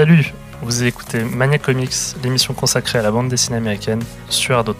Salut, 0.00 0.32
vous 0.62 0.84
écoutez 0.84 1.22
Mania 1.24 1.58
Comics, 1.58 1.92
l'émission 2.24 2.54
consacrée 2.54 2.98
à 2.98 3.02
la 3.02 3.10
bande 3.10 3.28
dessinée 3.28 3.58
américaine 3.58 4.00
sur 4.30 4.56
Ardo 4.56 4.72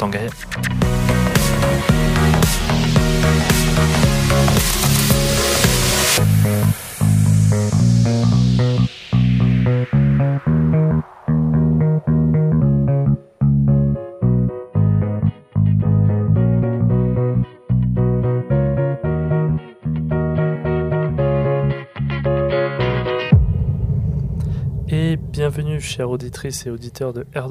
chères 26.01 26.09
auditrices 26.09 26.65
et 26.65 26.71
auditeurs 26.71 27.13
de 27.13 27.27
Air 27.35 27.49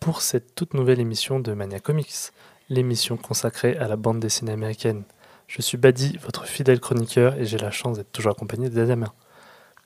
pour 0.00 0.20
cette 0.20 0.56
toute 0.56 0.74
nouvelle 0.74 0.98
émission 0.98 1.38
de 1.38 1.52
Mania 1.52 1.78
Comics, 1.78 2.32
l'émission 2.68 3.16
consacrée 3.16 3.76
à 3.76 3.86
la 3.86 3.94
bande 3.94 4.18
dessinée 4.18 4.50
américaine. 4.50 5.04
Je 5.46 5.62
suis 5.62 5.78
Badi, 5.78 6.18
votre 6.24 6.44
fidèle 6.44 6.80
chroniqueur, 6.80 7.38
et 7.38 7.44
j'ai 7.44 7.58
la 7.58 7.70
chance 7.70 7.98
d'être 7.98 8.10
toujours 8.10 8.32
accompagné 8.32 8.68
de 8.68 8.84
Damien. 8.84 9.12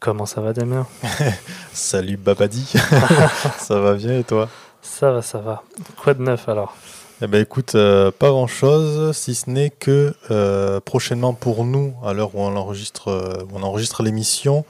Comment 0.00 0.24
ça 0.24 0.40
va, 0.40 0.54
Damien? 0.54 0.86
Salut 1.74 2.16
Babadi, 2.16 2.64
ça 3.58 3.78
va 3.78 3.92
bien 3.92 4.20
et 4.20 4.24
toi? 4.24 4.48
Ça 4.80 5.12
va, 5.12 5.20
ça 5.20 5.40
va. 5.40 5.62
Quoi 5.98 6.14
de 6.14 6.22
neuf 6.22 6.48
alors? 6.48 6.74
Eh 7.20 7.26
ben 7.26 7.42
écoute, 7.42 7.74
euh, 7.74 8.10
pas 8.10 8.30
grand 8.30 8.46
chose, 8.46 9.14
si 9.14 9.34
ce 9.34 9.50
n'est 9.50 9.70
que 9.70 10.14
euh, 10.30 10.80
prochainement 10.80 11.34
pour 11.34 11.66
nous, 11.66 11.94
à 12.02 12.14
l'heure 12.14 12.34
où 12.34 12.40
on 12.40 12.56
enregistre, 12.56 13.08
euh, 13.08 13.44
où 13.50 13.58
on 13.58 13.62
enregistre 13.62 14.02
l'émission, 14.02 14.64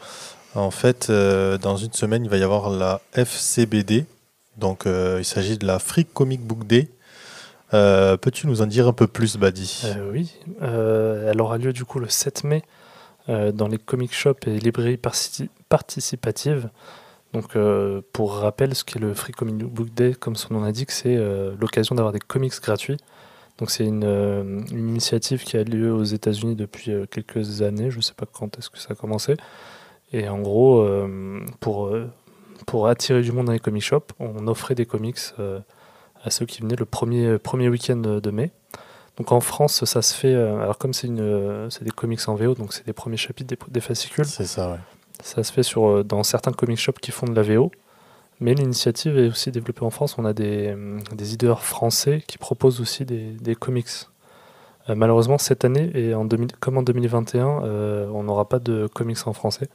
en 0.56 0.70
fait, 0.70 1.10
euh, 1.10 1.58
dans 1.58 1.76
une 1.76 1.92
semaine, 1.92 2.24
il 2.24 2.30
va 2.30 2.38
y 2.38 2.42
avoir 2.42 2.70
la 2.70 3.00
FCBD. 3.12 4.06
Donc, 4.56 4.86
euh, 4.86 5.18
il 5.18 5.24
s'agit 5.24 5.58
de 5.58 5.66
la 5.66 5.78
Free 5.78 6.06
Comic 6.06 6.40
Book 6.40 6.66
Day. 6.66 6.88
Euh, 7.74 8.16
Peux-tu 8.16 8.46
nous 8.46 8.62
en 8.62 8.66
dire 8.66 8.88
un 8.88 8.92
peu 8.92 9.06
plus, 9.06 9.36
Badi? 9.36 9.82
Oui, 10.10 10.32
elle 10.62 11.40
aura 11.40 11.58
lieu 11.58 11.72
du 11.72 11.84
coup 11.84 11.98
le 11.98 12.08
7 12.08 12.44
mai 12.44 12.62
dans 13.28 13.66
les 13.66 13.78
comic 13.78 14.14
shops 14.14 14.46
et 14.46 14.58
librairies 14.60 15.00
participatives. 15.68 16.70
Donc, 17.32 17.58
pour 18.12 18.36
rappel, 18.36 18.74
ce 18.74 18.84
qu'est 18.84 19.00
le 19.00 19.14
Free 19.14 19.32
Comic 19.32 19.56
Book 19.56 19.92
Day, 19.92 20.14
comme 20.14 20.36
son 20.36 20.54
nom 20.54 20.60
l'indique, 20.60 20.92
c'est 20.92 21.18
l'occasion 21.60 21.96
d'avoir 21.96 22.12
des 22.12 22.20
comics 22.20 22.54
gratuits. 22.62 22.98
Donc, 23.58 23.70
c'est 23.70 23.84
une, 23.84 24.64
initiative 24.70 25.42
qui 25.42 25.56
a 25.56 25.64
lieu 25.64 25.92
aux 25.92 26.04
États-Unis 26.04 26.54
depuis 26.54 26.92
quelques 27.10 27.62
années. 27.62 27.90
Je 27.90 27.96
ne 27.96 28.02
sais 28.02 28.14
pas 28.14 28.26
quand 28.32 28.56
est-ce 28.58 28.70
que 28.70 28.78
ça 28.78 28.92
a 28.92 28.94
commencé. 28.94 29.36
Et 30.16 30.30
en 30.30 30.38
gros, 30.38 30.80
euh, 30.80 31.44
pour, 31.60 31.88
euh, 31.88 32.10
pour 32.66 32.88
attirer 32.88 33.20
du 33.20 33.32
monde 33.32 33.46
dans 33.46 33.52
les 33.52 33.58
comic 33.58 33.82
shops, 33.82 34.14
on 34.18 34.48
offrait 34.48 34.74
des 34.74 34.86
comics 34.86 35.18
euh, 35.38 35.60
à 36.24 36.30
ceux 36.30 36.46
qui 36.46 36.62
venaient 36.62 36.76
le 36.76 36.86
premier, 36.86 37.38
premier 37.38 37.68
week-end 37.68 37.96
de 37.96 38.30
mai. 38.30 38.50
Donc 39.18 39.30
en 39.30 39.40
France, 39.40 39.84
ça 39.84 40.00
se 40.00 40.14
fait. 40.14 40.34
alors 40.34 40.78
comme 40.78 40.92
c'est 40.92 41.06
une, 41.06 41.68
c'est 41.70 41.84
des 41.84 41.90
comics 41.90 42.20
en 42.28 42.34
VO, 42.34 42.54
donc 42.54 42.72
c'est 42.72 42.84
des 42.84 42.92
premiers 42.92 43.16
chapitres 43.16 43.48
des, 43.48 43.58
des 43.72 43.80
fascicules. 43.80 44.24
C'est 44.24 44.46
ça, 44.46 44.70
ouais. 44.70 44.78
Ça 45.22 45.42
se 45.42 45.52
fait 45.52 45.62
sur 45.62 46.04
dans 46.04 46.22
certains 46.22 46.52
comic 46.52 46.78
shops 46.78 47.00
qui 47.00 47.12
font 47.12 47.26
de 47.26 47.34
la 47.34 47.42
VO. 47.42 47.70
Mais 48.40 48.52
l'initiative 48.52 49.18
est 49.18 49.28
aussi 49.28 49.50
développée 49.50 49.84
en 49.84 49.90
France. 49.90 50.16
On 50.18 50.26
a 50.26 50.34
des, 50.34 50.74
des 51.12 51.28
éditeurs 51.28 51.62
français 51.62 52.22
qui 52.26 52.36
proposent 52.36 52.82
aussi 52.82 53.06
des, 53.06 53.30
des 53.32 53.54
comics. 53.54 53.88
Euh, 54.88 54.94
malheureusement, 54.94 55.38
cette 55.38 55.64
année, 55.64 55.90
et 55.94 56.14
en 56.14 56.24
2000 56.24 56.48
comme 56.60 56.78
en 56.78 56.82
2021, 56.82 57.62
euh, 57.64 58.08
on 58.12 58.24
n'aura 58.24 58.48
pas 58.48 58.58
de 58.58 58.86
comics 58.86 59.26
en 59.26 59.32
français. 59.32 59.68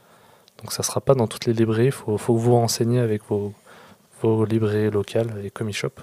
Donc 0.60 0.72
ça 0.72 0.82
ne 0.82 0.84
sera 0.84 1.00
pas 1.00 1.14
dans 1.14 1.26
toutes 1.26 1.46
les 1.46 1.52
librairies. 1.52 1.86
Il 1.86 1.92
faut, 1.92 2.16
faut 2.18 2.34
que 2.34 2.38
vous 2.38 2.44
vous 2.50 2.54
renseigniez 2.56 3.00
avec 3.00 3.22
vos, 3.28 3.52
vos 4.20 4.44
librairies 4.44 4.90
locales 4.90 5.32
et 5.44 5.50
comic 5.50 5.74
shops. 5.76 6.00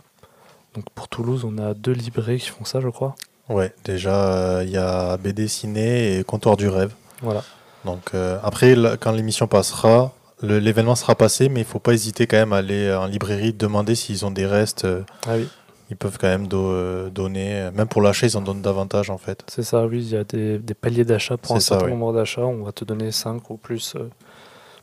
Donc 0.76 0.86
pour 0.94 1.08
Toulouse, 1.08 1.46
on 1.46 1.58
a 1.58 1.74
deux 1.74 1.94
librairies 1.94 2.40
qui 2.40 2.50
font 2.50 2.66
ça, 2.66 2.80
je 2.82 2.90
crois. 2.90 3.16
Ouais, 3.48 3.74
déjà, 3.84 4.34
euh, 4.60 4.64
il 4.64 4.70
y 4.72 4.78
a 4.78 5.18
BD 5.18 5.48
Ciné 5.48 6.18
et 6.20 6.24
Comptoir 6.24 6.56
du 6.58 6.68
Rêve. 6.68 6.94
Voilà. 7.22 7.44
Donc, 7.86 8.12
euh, 8.14 8.38
après, 8.44 8.76
là, 8.76 8.96
quand 8.98 9.12
l'émission 9.12 9.48
passera, 9.48 10.14
l'événement 10.44 10.96
sera 10.96 11.16
passé, 11.16 11.50
mais 11.50 11.62
il 11.62 11.66
faut 11.66 11.80
pas 11.80 11.94
hésiter 11.94 12.28
quand 12.28 12.38
même 12.38 12.54
à 12.54 12.58
aller 12.58 12.94
en 12.94 13.08
librairie, 13.08 13.54
demander 13.54 13.96
s'ils 13.96 14.26
ont 14.26 14.32
des 14.32 14.46
restes. 14.46 14.86
euh, 14.86 15.02
Ah 15.26 15.36
oui, 15.38 15.48
Ils 15.90 15.96
peuvent 15.98 16.18
quand 16.20 16.28
même 16.28 16.48
do- 16.48 17.10
donner, 17.10 17.70
même 17.74 17.88
pour 17.88 18.02
l'achat, 18.04 18.28
ils 18.28 18.38
en 18.38 18.42
donnent 18.42 18.62
davantage 18.62 19.10
en 19.10 19.18
fait. 19.18 19.44
c'est 19.48 19.64
ça, 19.64 19.86
oui, 19.88 20.04
il 20.04 20.10
y 20.12 20.18
a 20.18 20.24
des, 20.24 20.60
des 20.60 20.74
paliers 20.76 21.04
d'achat 21.06 21.36
pour 21.38 21.56
un 21.56 21.60
certain 21.60 21.86
oui. 21.86 21.92
nombre 21.92 22.14
d'achats, 22.14 22.46
on 22.46 22.64
va 22.64 22.72
te 22.72 22.86
donner 22.86 23.12
5 23.12 23.50
ou 23.50 23.58
plus 23.58 23.96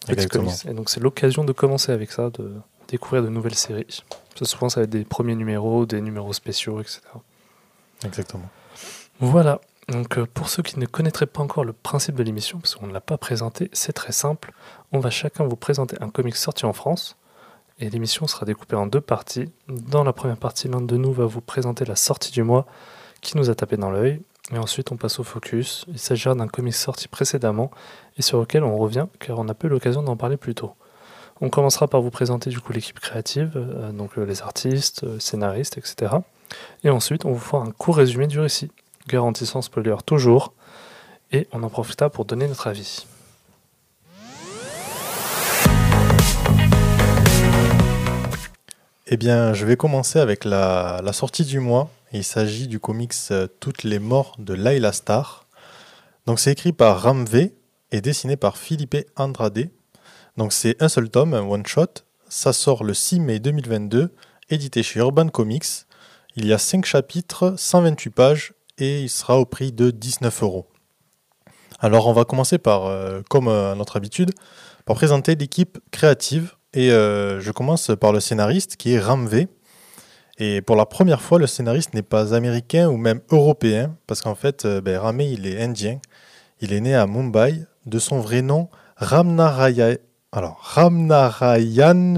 Exactement. 0.08 0.44
comics. 0.44 0.66
Et 0.66 0.74
donc 0.74 0.90
c'est 0.90 1.00
l'occasion 1.00 1.44
de 1.44 1.52
commencer 1.52 1.92
avec 1.92 2.12
ça, 2.12 2.30
de 2.30 2.52
découvrir 2.88 3.22
de 3.22 3.28
nouvelles 3.28 3.54
séries. 3.54 4.02
Que 4.34 4.44
souvent 4.44 4.68
ça 4.68 4.80
va 4.80 4.84
être 4.84 4.90
des 4.90 5.04
premiers 5.04 5.34
numéros, 5.34 5.86
des 5.86 6.00
numéros 6.00 6.32
spéciaux, 6.32 6.80
etc. 6.80 7.00
Exactement. 8.04 8.48
Voilà, 9.20 9.60
donc 9.88 10.18
euh, 10.18 10.26
pour 10.26 10.48
ceux 10.48 10.62
qui 10.62 10.78
ne 10.78 10.86
connaîtraient 10.86 11.26
pas 11.26 11.42
encore 11.42 11.64
le 11.64 11.72
principe 11.72 12.16
de 12.16 12.22
l'émission, 12.22 12.58
parce 12.58 12.74
qu'on 12.74 12.86
ne 12.86 12.92
l'a 12.92 13.00
pas 13.00 13.16
présenté, 13.16 13.70
c'est 13.72 13.92
très 13.92 14.12
simple. 14.12 14.52
On 14.92 14.98
va 14.98 15.10
chacun 15.10 15.44
vous 15.44 15.56
présenter 15.56 15.96
un 16.00 16.10
comic 16.10 16.36
sorti 16.36 16.66
en 16.66 16.72
France, 16.72 17.16
et 17.78 17.88
l'émission 17.88 18.26
sera 18.26 18.44
découpée 18.44 18.76
en 18.76 18.86
deux 18.86 19.00
parties. 19.00 19.50
Dans 19.68 20.04
la 20.04 20.12
première 20.12 20.36
partie, 20.38 20.68
l'un 20.68 20.80
de 20.80 20.96
nous 20.96 21.12
va 21.12 21.24
vous 21.24 21.40
présenter 21.40 21.84
la 21.84 21.96
sortie 21.96 22.32
du 22.32 22.42
mois 22.42 22.66
qui 23.20 23.36
nous 23.36 23.48
a 23.48 23.54
tapé 23.54 23.76
dans 23.76 23.90
l'œil, 23.90 24.20
et 24.52 24.58
ensuite 24.58 24.92
on 24.92 24.96
passe 24.96 25.18
au 25.18 25.24
focus. 25.24 25.84
Il 25.88 25.98
s'agira 25.98 26.34
d'un 26.34 26.48
comic 26.48 26.74
sorti 26.74 27.08
précédemment, 27.08 27.70
et 28.18 28.22
sur 28.22 28.40
lequel 28.40 28.64
on 28.64 28.76
revient, 28.76 29.06
car 29.18 29.38
on 29.38 29.44
n'a 29.44 29.54
pas 29.54 29.66
eu 29.66 29.70
l'occasion 29.70 30.02
d'en 30.02 30.16
parler 30.16 30.36
plus 30.36 30.54
tôt. 30.54 30.72
On 31.40 31.50
commencera 31.50 31.86
par 31.86 32.00
vous 32.00 32.10
présenter 32.10 32.48
du 32.50 32.60
coup 32.60 32.72
l'équipe 32.72 32.98
créative, 32.98 33.52
euh, 33.56 33.92
donc 33.92 34.16
euh, 34.16 34.24
les 34.24 34.42
artistes, 34.42 35.04
euh, 35.04 35.18
scénaristes, 35.18 35.76
etc. 35.76 36.16
Et 36.82 36.90
ensuite, 36.90 37.26
on 37.26 37.32
vous 37.32 37.38
fera 37.38 37.62
un 37.62 37.70
court 37.72 37.96
résumé 37.96 38.26
du 38.26 38.40
récit 38.40 38.70
garantissant 39.08 39.62
spoiler 39.62 39.96
toujours, 40.04 40.52
et 41.32 41.46
on 41.52 41.62
en 41.62 41.68
profita 41.68 42.08
pour 42.08 42.24
donner 42.24 42.48
notre 42.48 42.66
avis. 42.66 43.06
Eh 49.08 49.16
bien, 49.16 49.54
je 49.54 49.64
vais 49.64 49.76
commencer 49.76 50.18
avec 50.18 50.44
la, 50.44 51.00
sortie 51.12 51.44
du 51.44 51.60
mois. 51.60 51.90
Il 52.12 52.24
s'agit 52.24 52.66
du 52.66 52.80
comics 52.80 53.14
euh, 53.30 53.46
Toutes 53.60 53.84
les 53.84 54.00
morts 54.00 54.34
de 54.40 54.52
Laila 54.52 54.90
Star. 54.90 55.46
Donc, 56.26 56.40
c'est 56.40 56.50
écrit 56.50 56.72
par 56.72 57.02
Ram 57.02 57.24
et 57.92 58.00
dessiné 58.00 58.36
par 58.36 58.58
Philippe 58.58 58.96
Andrade. 59.14 59.70
Donc, 60.36 60.52
c'est 60.52 60.82
un 60.82 60.88
seul 60.88 61.08
tome, 61.08 61.34
un 61.34 61.42
one-shot. 61.42 62.02
Ça 62.28 62.52
sort 62.52 62.82
le 62.82 62.94
6 62.94 63.20
mai 63.20 63.38
2022, 63.38 64.12
édité 64.50 64.82
chez 64.82 64.98
Urban 64.98 65.28
Comics. 65.28 65.86
Il 66.34 66.44
y 66.44 66.52
a 66.52 66.58
5 66.58 66.84
chapitres, 66.84 67.54
128 67.56 68.10
pages 68.10 68.54
et 68.76 69.02
il 69.02 69.08
sera 69.08 69.38
au 69.38 69.44
prix 69.44 69.70
de 69.70 69.92
19 69.92 70.42
euros. 70.42 70.66
Alors, 71.78 72.08
on 72.08 72.12
va 72.12 72.24
commencer 72.24 72.58
par, 72.58 72.86
euh, 72.86 73.20
comme 73.30 73.46
euh, 73.46 73.70
à 73.70 73.74
notre 73.76 73.98
habitude, 73.98 74.32
par 74.84 74.96
présenter 74.96 75.36
l'équipe 75.36 75.78
créative. 75.92 76.55
Et 76.76 76.92
euh, 76.92 77.40
je 77.40 77.50
commence 77.52 77.90
par 77.98 78.12
le 78.12 78.20
scénariste 78.20 78.76
qui 78.76 78.92
est 78.92 79.00
Ram 79.00 79.26
V. 79.26 79.48
Et 80.38 80.60
pour 80.60 80.76
la 80.76 80.84
première 80.84 81.22
fois, 81.22 81.38
le 81.38 81.46
scénariste 81.46 81.94
n'est 81.94 82.02
pas 82.02 82.34
américain 82.34 82.90
ou 82.90 82.98
même 82.98 83.22
européen, 83.30 83.96
parce 84.06 84.20
qu'en 84.20 84.34
fait, 84.34 84.66
euh, 84.66 84.82
ben, 84.82 85.00
il 85.18 85.46
est 85.46 85.62
indien. 85.62 85.98
Il 86.60 86.74
est 86.74 86.80
né 86.82 86.94
à 86.94 87.06
Mumbai. 87.06 87.64
De 87.86 87.98
son 87.98 88.20
vrai 88.20 88.42
nom, 88.42 88.68
Ramnarayan 88.96 89.96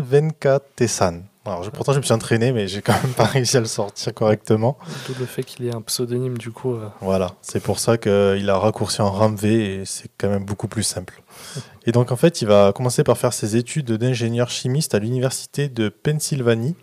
Venkatesan. 0.00 1.27
Alors, 1.48 1.62
je- 1.64 1.70
pourtant, 1.70 1.92
je 1.92 1.98
me 1.98 2.02
suis 2.02 2.12
entraîné, 2.12 2.52
mais 2.52 2.68
j'ai 2.68 2.82
quand 2.82 2.92
même 3.02 3.12
pas 3.16 3.24
réussi 3.24 3.56
à 3.56 3.60
le 3.60 3.66
sortir 3.66 4.12
correctement. 4.14 4.78
D'où 5.06 5.14
le 5.18 5.26
fait 5.26 5.42
qu'il 5.42 5.64
y 5.64 5.68
ait 5.68 5.74
un 5.74 5.80
pseudonyme 5.82 6.36
du 6.38 6.50
coup. 6.50 6.74
euh, 6.74 6.88
Voilà, 7.00 7.32
c'est 7.42 7.60
pour 7.62 7.78
ça 7.78 7.96
qu'il 7.98 8.48
a 8.50 8.58
raccourci 8.58 9.00
en 9.02 9.10
RAM 9.10 9.34
V 9.36 9.80
et 9.80 9.84
c'est 9.84 10.10
quand 10.18 10.28
même 10.28 10.44
beaucoup 10.44 10.68
plus 10.68 10.82
simple. 10.82 11.22
Et 11.86 11.92
donc 11.92 12.12
en 12.12 12.16
fait, 12.16 12.42
il 12.42 12.48
va 12.48 12.72
commencer 12.74 13.02
par 13.02 13.16
faire 13.16 13.32
ses 13.32 13.56
études 13.56 13.90
d'ingénieur 13.92 14.50
chimiste 14.50 14.94
à 14.94 14.98
l'université 14.98 15.68
de 15.70 15.88
Pennsylvanie 15.88 16.76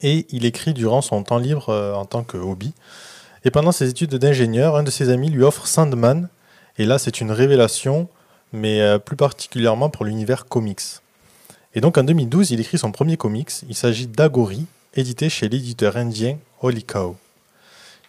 et 0.00 0.26
il 0.30 0.46
écrit 0.46 0.72
durant 0.72 1.02
son 1.02 1.22
temps 1.22 1.36
libre 1.38 1.68
euh, 1.68 1.92
en 1.94 2.06
tant 2.06 2.24
que 2.24 2.38
hobby. 2.38 2.72
Et 3.44 3.50
pendant 3.50 3.72
ses 3.72 3.90
études 3.90 4.14
d'ingénieur, 4.14 4.76
un 4.76 4.82
de 4.84 4.90
ses 4.90 5.10
amis 5.10 5.28
lui 5.30 5.42
offre 5.42 5.66
Sandman 5.66 6.28
et 6.78 6.86
là 6.86 6.98
c'est 6.98 7.20
une 7.20 7.30
révélation, 7.30 8.08
mais 8.54 8.80
euh, 8.80 8.98
plus 8.98 9.16
particulièrement 9.16 9.90
pour 9.90 10.04
l'univers 10.06 10.46
comics. 10.46 10.80
Et 11.76 11.80
donc 11.82 11.98
en 11.98 12.04
2012, 12.04 12.52
il 12.52 12.60
écrit 12.60 12.78
son 12.78 12.90
premier 12.90 13.18
comics, 13.18 13.50
il 13.68 13.74
s'agit 13.74 14.06
d'Agori, 14.06 14.64
édité 14.94 15.28
chez 15.28 15.46
l'éditeur 15.46 15.98
indien 15.98 16.38
Holy 16.62 16.82
Cow. 16.82 17.16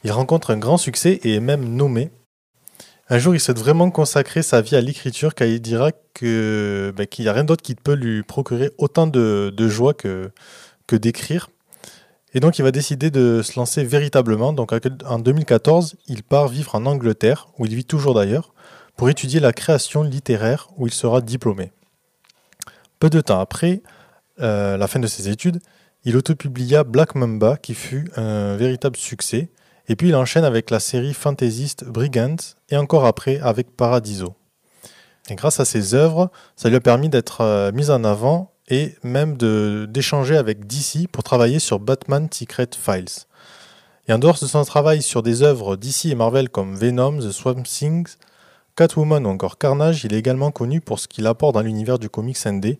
Il 0.05 0.11
rencontre 0.11 0.51
un 0.51 0.57
grand 0.57 0.77
succès 0.77 1.19
et 1.23 1.35
est 1.35 1.39
même 1.41 1.75
nommé. 1.75 2.09
Un 3.09 3.19
jour, 3.19 3.35
il 3.35 3.41
souhaite 3.41 3.59
vraiment 3.59 3.91
consacrer 3.91 4.41
sa 4.41 4.61
vie 4.61 4.77
à 4.77 4.81
l'écriture 4.81 5.35
car 5.35 5.49
il 5.49 5.61
dira 5.61 5.91
ben, 6.21 7.07
qu'il 7.07 7.25
n'y 7.25 7.27
a 7.27 7.33
rien 7.33 7.43
d'autre 7.43 7.61
qui 7.61 7.75
peut 7.75 7.93
lui 7.93 8.23
procurer 8.23 8.71
autant 8.77 9.05
de, 9.05 9.53
de 9.55 9.67
joie 9.67 9.93
que, 9.93 10.31
que 10.87 10.95
d'écrire. 10.95 11.49
Et 12.33 12.39
donc, 12.39 12.59
il 12.59 12.61
va 12.61 12.71
décider 12.71 13.11
de 13.11 13.41
se 13.41 13.59
lancer 13.59 13.83
véritablement. 13.83 14.53
Donc, 14.53 14.71
en 15.05 15.19
2014, 15.19 15.95
il 16.07 16.23
part 16.23 16.47
vivre 16.47 16.75
en 16.75 16.85
Angleterre, 16.85 17.49
où 17.57 17.65
il 17.65 17.75
vit 17.75 17.85
toujours 17.85 18.13
d'ailleurs, 18.13 18.53
pour 18.95 19.09
étudier 19.09 19.41
la 19.41 19.51
création 19.51 20.03
littéraire, 20.03 20.69
où 20.77 20.87
il 20.87 20.93
sera 20.93 21.19
diplômé. 21.19 21.71
Peu 22.99 23.09
de 23.09 23.21
temps 23.21 23.39
après 23.39 23.81
euh, 24.39 24.77
la 24.77 24.88
fin 24.88 24.99
de 24.99 25.07
ses 25.07 25.29
études, 25.29 25.59
il 26.03 26.15
autopublia 26.15 26.83
Black 26.83 27.15
Mamba 27.15 27.57
qui 27.57 27.73
fut 27.73 28.09
un 28.15 28.55
véritable 28.55 28.95
succès, 28.95 29.49
et 29.88 29.95
puis 29.95 30.09
il 30.09 30.15
enchaîne 30.15 30.44
avec 30.44 30.69
la 30.69 30.79
série 30.79 31.13
fantaisiste 31.13 31.85
Brigands 31.85 32.55
et 32.69 32.77
encore 32.77 33.05
après 33.05 33.39
avec 33.39 33.75
Paradiso. 33.75 34.35
Grâce 35.31 35.59
à 35.59 35.65
ses 35.65 35.94
œuvres, 35.94 36.31
ça 36.55 36.69
lui 36.69 36.77
a 36.77 36.79
permis 36.79 37.09
d'être 37.09 37.41
euh, 37.41 37.71
mis 37.71 37.89
en 37.89 38.03
avant 38.03 38.53
et 38.69 38.95
même 39.03 39.38
d'échanger 39.38 40.38
avec 40.38 40.67
DC 40.67 41.07
pour 41.11 41.23
travailler 41.23 41.59
sur 41.59 41.79
Batman 41.79 42.27
Secret 42.31 42.69
Files. 42.79 43.25
Et 44.07 44.13
en 44.13 44.19
dehors 44.19 44.38
de 44.41 44.45
son 44.45 44.63
travail 44.63 45.01
sur 45.01 45.23
des 45.23 45.41
œuvres 45.41 45.75
DC 45.75 46.05
et 46.05 46.15
Marvel 46.15 46.49
comme 46.49 46.75
Venom, 46.75 47.19
The 47.19 47.31
Swamp 47.31 47.63
Things, 47.63 48.15
Catwoman 48.77 49.25
ou 49.25 49.29
encore 49.29 49.57
Carnage, 49.57 50.06
il 50.06 50.13
est 50.13 50.19
également 50.19 50.51
connu 50.51 50.81
pour 50.81 51.00
ce 51.00 51.07
qu'il 51.07 51.25
apporte 51.25 51.56
dans 51.56 51.62
l'univers 51.62 51.97
du 51.97 52.09
comics 52.09 52.38
ND, 52.45 52.77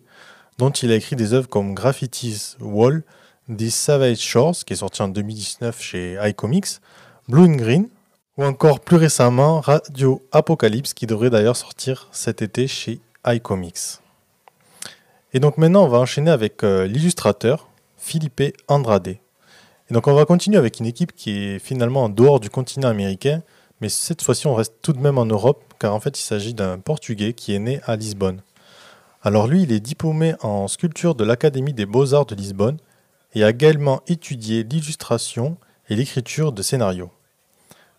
dont 0.56 0.70
il 0.70 0.92
a 0.92 0.94
écrit 0.94 1.16
des 1.16 1.32
œuvres 1.32 1.48
comme 1.48 1.74
Graffiti's 1.74 2.56
Wall, 2.60 3.02
The 3.50 3.68
Savage 3.68 4.18
Shores, 4.18 4.64
qui 4.64 4.74
est 4.74 4.76
sorti 4.76 5.02
en 5.02 5.08
2019 5.08 5.82
chez 5.82 6.16
iComics, 6.22 6.78
Blue 7.28 7.42
and 7.42 7.56
Green, 7.56 7.88
ou 8.36 8.44
encore 8.44 8.78
plus 8.78 8.96
récemment 8.96 9.60
Radio 9.60 10.22
Apocalypse, 10.30 10.94
qui 10.94 11.06
devrait 11.06 11.30
d'ailleurs 11.30 11.56
sortir 11.56 12.06
cet 12.12 12.42
été 12.42 12.68
chez 12.68 13.00
iComics. 13.26 13.98
Et 15.32 15.40
donc 15.40 15.58
maintenant, 15.58 15.84
on 15.84 15.88
va 15.88 15.98
enchaîner 15.98 16.30
avec 16.30 16.62
euh, 16.62 16.86
l'illustrateur 16.86 17.68
Philippe 17.96 18.56
Andrade. 18.68 19.08
Et 19.08 19.94
donc 19.94 20.06
on 20.06 20.14
va 20.14 20.24
continuer 20.26 20.58
avec 20.58 20.78
une 20.78 20.86
équipe 20.86 21.12
qui 21.12 21.38
est 21.38 21.58
finalement 21.58 22.04
en 22.04 22.08
dehors 22.08 22.38
du 22.38 22.50
continent 22.50 22.88
américain, 22.88 23.42
mais 23.80 23.88
cette 23.88 24.22
fois-ci 24.22 24.46
on 24.46 24.54
reste 24.54 24.74
tout 24.82 24.92
de 24.92 25.00
même 25.00 25.18
en 25.18 25.26
Europe, 25.26 25.74
car 25.78 25.94
en 25.94 26.00
fait 26.00 26.18
il 26.18 26.22
s'agit 26.22 26.54
d'un 26.54 26.78
Portugais 26.78 27.32
qui 27.32 27.54
est 27.54 27.58
né 27.58 27.80
à 27.86 27.96
Lisbonne. 27.96 28.42
Alors 29.22 29.48
lui, 29.48 29.62
il 29.62 29.72
est 29.72 29.80
diplômé 29.80 30.34
en 30.42 30.68
sculpture 30.68 31.14
de 31.14 31.24
l'Académie 31.24 31.72
des 31.74 31.86
beaux-arts 31.86 32.26
de 32.26 32.34
Lisbonne 32.34 32.78
et 33.34 33.42
a 33.42 33.50
également 33.50 34.00
étudié 34.06 34.62
l'illustration 34.62 35.56
et 35.88 35.96
l'écriture 35.96 36.52
de 36.52 36.62
scénarios. 36.62 37.10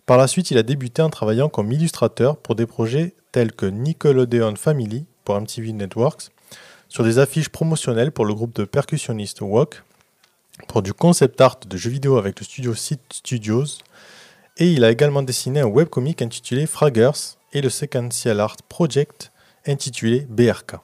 Par 0.05 0.17
la 0.17 0.27
suite, 0.27 0.49
il 0.49 0.57
a 0.57 0.63
débuté 0.63 1.01
en 1.01 1.09
travaillant 1.09 1.49
comme 1.49 1.71
illustrateur 1.71 2.37
pour 2.37 2.55
des 2.55 2.65
projets 2.65 3.13
tels 3.31 3.51
que 3.51 3.65
Nickelodeon 3.65 4.55
Family 4.55 5.05
pour 5.23 5.39
MTV 5.39 5.73
Networks, 5.73 6.29
sur 6.87 7.03
des 7.03 7.19
affiches 7.19 7.49
promotionnelles 7.49 8.11
pour 8.11 8.25
le 8.25 8.33
groupe 8.33 8.55
de 8.55 8.63
percussionnistes 8.63 9.41
Walk, 9.41 9.83
pour 10.67 10.81
du 10.81 10.93
concept 10.93 11.39
art 11.41 11.59
de 11.67 11.77
jeux 11.77 11.91
vidéo 11.91 12.17
avec 12.17 12.39
le 12.39 12.45
studio 12.45 12.73
Seed 12.73 12.99
Studios, 13.11 13.65
et 14.59 14.71
il 14.71 14.83
a 14.83 14.91
également 14.91 15.23
dessiné 15.23 15.61
un 15.61 15.67
webcomic 15.67 16.21
intitulé 16.21 16.65
Fraggers 16.65 17.37
et 17.53 17.61
le 17.61 17.69
sequential 17.69 18.39
art 18.41 18.57
project 18.67 19.31
intitulé 19.65 20.27
BRK. 20.29 20.75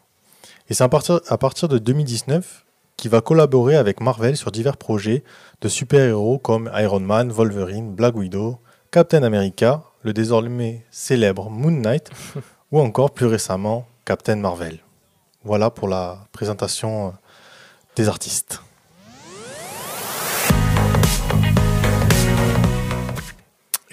Et 0.69 0.73
c'est 0.73 0.83
à 0.83 0.89
partir, 0.89 1.19
à 1.27 1.37
partir 1.37 1.67
de 1.67 1.77
2019 1.77 2.65
qu'il 2.95 3.11
va 3.11 3.19
collaborer 3.19 3.75
avec 3.75 3.99
Marvel 3.99 4.37
sur 4.37 4.51
divers 4.51 4.77
projets 4.77 5.23
de 5.61 5.67
super-héros 5.67 6.39
comme 6.39 6.71
Iron 6.75 7.01
Man, 7.01 7.29
Wolverine, 7.29 7.93
Black 7.93 8.15
Widow, 8.15 8.59
Captain 8.91 9.23
America, 9.23 9.83
le 10.03 10.13
désormais 10.13 10.85
célèbre 10.89 11.49
Moon 11.49 11.71
Knight, 11.71 12.09
ou 12.71 12.79
encore 12.79 13.11
plus 13.11 13.25
récemment 13.25 13.85
Captain 14.05 14.37
Marvel. 14.37 14.79
Voilà 15.43 15.69
pour 15.69 15.89
la 15.89 16.25
présentation 16.31 17.07
euh, 17.07 17.11
des 17.97 18.07
artistes. 18.07 18.61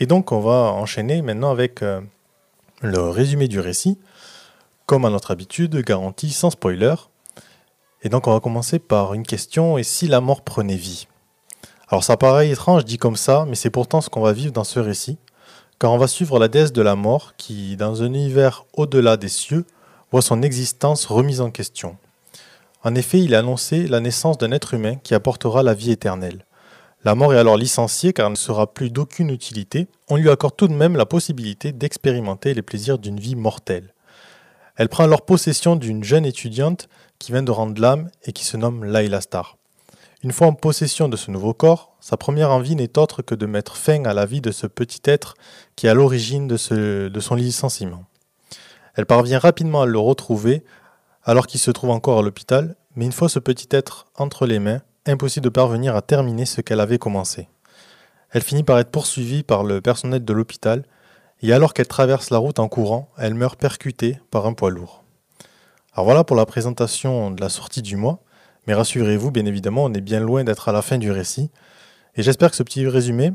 Et 0.03 0.07
donc 0.07 0.33
on 0.33 0.41
va 0.41 0.73
enchaîner 0.73 1.23
maintenant 1.23 1.53
avec 1.53 1.81
euh, 1.81 2.01
le 2.81 3.09
résumé 3.09 3.47
du 3.47 3.61
récit 3.61 4.01
comme 4.85 5.05
à 5.05 5.11
notre 5.11 5.31
habitude, 5.31 5.77
garantie 5.77 6.33
sans 6.33 6.51
spoiler. 6.51 6.97
Et 8.03 8.09
donc 8.09 8.27
on 8.27 8.33
va 8.33 8.41
commencer 8.41 8.81
par 8.81 9.15
une 9.15 9.23
question, 9.23 9.79
et 9.79 9.85
si 9.85 10.09
la 10.09 10.21
mort 10.21 10.43
prenait 10.43 10.75
vie? 10.75 11.07
Alors 11.87 12.03
ça 12.03 12.17
paraît 12.17 12.51
étrange 12.51 12.85
dit 12.85 12.99
comme 12.99 13.15
ça, 13.15 13.45
mais 13.47 13.55
c'est 13.55 13.71
pourtant 13.71 14.01
ce 14.01 14.11
qu'on 14.11 14.23
va 14.23 14.33
vivre 14.33 14.51
dans 14.51 14.65
ce 14.65 14.81
récit, 14.81 15.19
car 15.79 15.93
on 15.93 15.99
va 15.99 16.09
suivre 16.09 16.41
la 16.41 16.49
déesse 16.49 16.73
de 16.73 16.83
la 16.83 16.97
mort 16.97 17.35
qui, 17.37 17.77
dans 17.77 18.03
un 18.03 18.07
univers 18.07 18.65
au-delà 18.73 19.17
des 19.17 19.29
cieux, 19.29 19.67
voit 20.11 20.21
son 20.21 20.43
existence 20.43 21.07
remise 21.07 21.41
en 21.41 21.53
question. 21.53 21.97
En 22.83 22.97
effet, 22.97 23.21
il 23.21 23.37
a 23.37 23.39
annoncé 23.39 23.87
la 23.87 24.01
naissance 24.01 24.37
d'un 24.37 24.51
être 24.51 24.75
humain 24.75 24.97
qui 24.97 25.15
apportera 25.15 25.63
la 25.63 25.75
vie 25.75 25.93
éternelle. 25.93 26.45
La 27.05 27.17
mort 27.17 27.35
est 27.35 27.39
alors 27.39 27.57
licenciée 27.57 28.13
car 28.13 28.27
elle 28.27 28.33
ne 28.33 28.37
sera 28.37 28.73
plus 28.73 28.91
d'aucune 28.91 29.31
utilité. 29.31 29.89
On 30.09 30.15
lui 30.15 30.31
accorde 30.31 30.57
tout 30.57 30.69
de 30.69 30.75
même 30.75 30.95
la 30.95 31.05
possibilité 31.05 31.73
d'expérimenter 31.73 32.55
les 32.55 32.63
plaisirs 32.63 32.99
d'une 32.99 33.19
vie 33.19 33.35
mortelle. 33.35 33.93
Elle 34.77 34.89
prend 34.89 35.03
alors 35.03 35.23
possession 35.23 35.75
d'une 35.75 36.05
jeune 36.05 36.25
étudiante 36.25 36.89
qui 37.19 37.33
vient 37.33 37.43
de 37.43 37.51
rendre 37.51 37.81
l'âme 37.81 38.09
et 38.23 38.33
qui 38.33 38.45
se 38.45 38.57
nomme 38.57 38.85
Layla 38.85 39.21
Star. 39.21 39.57
Une 40.23 40.31
fois 40.31 40.47
en 40.47 40.55
possession 40.55 41.09
de 41.09 41.17
ce 41.17 41.33
nouveau 41.33 41.53
corps, 41.55 41.97
sa 42.01 42.17
première 42.17 42.53
envie 42.53 42.77
n'est 42.77 42.97
autre 42.97 43.23
que 43.23 43.35
de 43.35 43.47
mettre 43.47 43.77
fin 43.77 44.05
à 44.05 44.15
la 44.15 44.25
vie 44.25 44.41
de 44.41 44.53
ce 44.53 44.69
petit 44.69 45.03
être 45.05 45.35
qui 45.75 45.89
est 45.89 45.91
à 45.91 45.95
l'origine 45.95 46.47
de, 46.47 47.09
de 47.09 47.21
son 47.21 47.35
licenciement. 47.35 48.05
Elle 48.95 49.07
parvient 49.07 49.41
rapidement 49.41 49.83
à 49.83 49.87
le 49.87 49.99
retrouver 49.99 50.63
alors 51.25 51.49
qu'il 51.49 51.59
se 51.59 51.73
trouve 51.73 51.91
encore 51.91 52.21
à 52.21 52.23
l'hôpital, 52.23 52.77
mais 52.95 53.07
une 53.07 53.13
fois 53.13 53.29
ce 53.29 53.41
petit 53.41 53.69
être 53.73 54.07
entre 54.17 54.47
les 54.47 54.61
mains, 54.61 54.83
impossible 55.07 55.45
de 55.45 55.51
parvenir 55.51 55.97
à 55.97 56.03
terminer 56.03 56.47
ce 56.47 56.61
qu'elle 56.61 56.81
avait 56.81 56.99
commencé. 56.99 57.49
Elle 58.31 58.43
finit 58.43 58.63
par 58.63 58.79
être 58.79 58.91
poursuivie 58.91 59.43
par 59.43 59.65
le 59.65 59.81
personnel 59.81 60.25
de 60.25 60.33
l'hôpital 60.33 60.85
et 61.43 61.53
alors 61.53 61.75
qu'elle 61.75 61.89
traverse 61.89 62.31
la 62.31 62.39
route 62.39 62.59
en 62.59 62.69
courant, 62.69 63.11
elle 63.19 63.35
meurt 63.35 63.59
percutée 63.59 64.19
par 64.31 64.47
un 64.47 64.53
poids 64.53 64.71
lourd. 64.71 65.03
Alors 65.93 66.07
voilà 66.07 66.25
pour 66.25 66.37
la 66.37 66.47
présentation 66.47 67.31
de 67.31 67.41
la 67.41 67.49
sortie 67.49 67.83
du 67.83 67.97
mois, 67.97 68.21
mais 68.67 68.75
rassurez-vous, 68.75 69.31
bien 69.31 69.45
évidemment, 69.45 69.85
on 69.85 69.93
est 69.93 70.01
bien 70.01 70.21
loin 70.21 70.45
d'être 70.45 70.69
à 70.69 70.73
la 70.73 70.83
fin 70.83 70.99
du 70.99 71.11
récit, 71.11 71.51
et 72.15 72.23
j'espère 72.23 72.51
que 72.51 72.57
ce 72.57 72.63
petit 72.63 72.87
résumé 72.87 73.33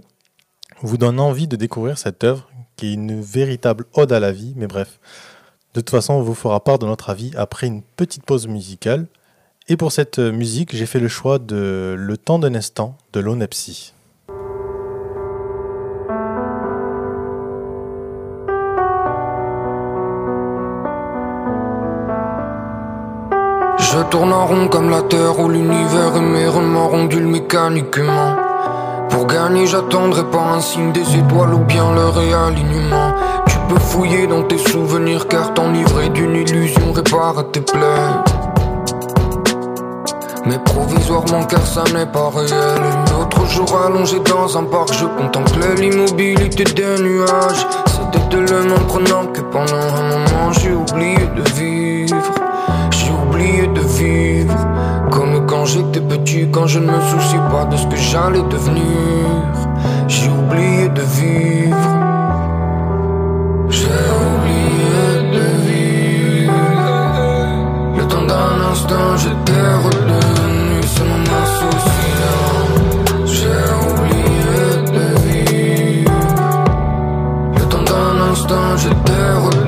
vous 0.81 0.97
donne 0.97 1.19
envie 1.19 1.47
de 1.47 1.55
découvrir 1.55 1.97
cette 1.97 2.23
œuvre 2.23 2.49
qui 2.75 2.87
est 2.87 2.93
une 2.93 3.19
véritable 3.19 3.85
ode 3.93 4.11
à 4.11 4.19
la 4.19 4.31
vie, 4.31 4.53
mais 4.55 4.67
bref, 4.67 4.99
de 5.73 5.81
toute 5.81 5.91
façon, 5.91 6.13
on 6.13 6.21
vous 6.21 6.33
fera 6.33 6.63
part 6.63 6.79
de 6.79 6.87
notre 6.87 7.09
avis 7.09 7.31
après 7.35 7.67
une 7.67 7.83
petite 7.83 8.23
pause 8.23 8.47
musicale. 8.47 9.07
Et 9.69 9.75
pour 9.75 9.91
cette 9.91 10.19
musique, 10.19 10.73
j'ai 10.73 10.85
fait 10.85 11.01
le 11.01 11.09
choix 11.09 11.39
de 11.39 11.93
Le 11.97 12.17
temps 12.17 12.39
d'un 12.39 12.55
instant 12.55 12.95
de 13.11 13.19
l'Onepsy. 13.19 13.93
Je 23.77 24.03
tourne 24.09 24.31
en 24.31 24.45
rond 24.45 24.69
comme 24.69 24.89
la 24.89 25.01
terre 25.01 25.37
où 25.37 25.49
l'univers 25.49 26.15
est 26.15 26.21
merement 26.21 26.87
rondule 26.87 27.27
mécaniquement. 27.27 28.37
Pour 29.09 29.27
gagner, 29.27 29.67
j'attendrai 29.67 30.23
pas 30.31 30.53
un 30.55 30.61
signe 30.61 30.93
des 30.93 31.17
étoiles 31.17 31.53
ou 31.53 31.65
bien 31.65 31.93
leur 31.93 32.15
réalignement. 32.15 33.13
Tu 33.47 33.57
peux 33.67 33.79
fouiller 33.79 34.27
dans 34.27 34.43
tes 34.43 34.59
souvenirs 34.59 35.27
car 35.27 35.53
t'enivrer 35.53 36.07
d'une 36.07 36.37
illusion 36.37 36.93
répare 36.93 37.51
tes 37.51 37.59
plaies. 37.59 38.56
Mais 40.45 40.59
provisoirement 40.59 41.43
car 41.45 41.65
ça 41.65 41.83
n'est 41.93 42.05
pas 42.05 42.29
réel. 42.29 42.51
L'autre 43.11 43.45
jour 43.47 43.67
allongé 43.85 44.19
dans 44.19 44.57
un 44.57 44.63
parc 44.63 44.93
Je 44.93 45.05
contemplais 45.05 45.75
l'immobilité 45.79 46.63
des 46.63 47.01
nuages. 47.01 47.65
C'était 47.87 48.25
tellement 48.29 48.79
prenant 48.87 49.27
que 49.27 49.41
pendant 49.41 49.75
un 49.75 50.09
moment 50.09 50.51
J'ai 50.51 50.73
oublié 50.73 51.17
de 51.35 51.49
vivre. 51.55 52.15
De 53.73 53.81
vivre. 53.81 54.55
Comme 55.11 55.45
quand 55.45 55.65
j'étais 55.65 56.01
petit, 56.01 56.47
quand 56.51 56.67
je 56.67 56.79
ne 56.79 56.87
me 56.87 57.01
soucie 57.01 57.37
pas 57.51 57.65
de 57.65 57.77
ce 57.77 57.85
que 57.85 57.95
j'allais 57.95 58.41
devenir. 58.49 58.83
J'ai 60.07 60.29
oublié 60.29 60.89
de 60.89 61.01
vivre. 61.01 61.77
J'ai 63.69 63.87
oublié 64.25 65.31
de 65.31 65.45
vivre. 65.67 66.53
Le 67.97 68.07
temps 68.07 68.25
d'un 68.25 68.71
instant, 68.71 69.17
j'étais 69.17 70.06
instant, 78.47 78.77
j'étais 78.77 79.66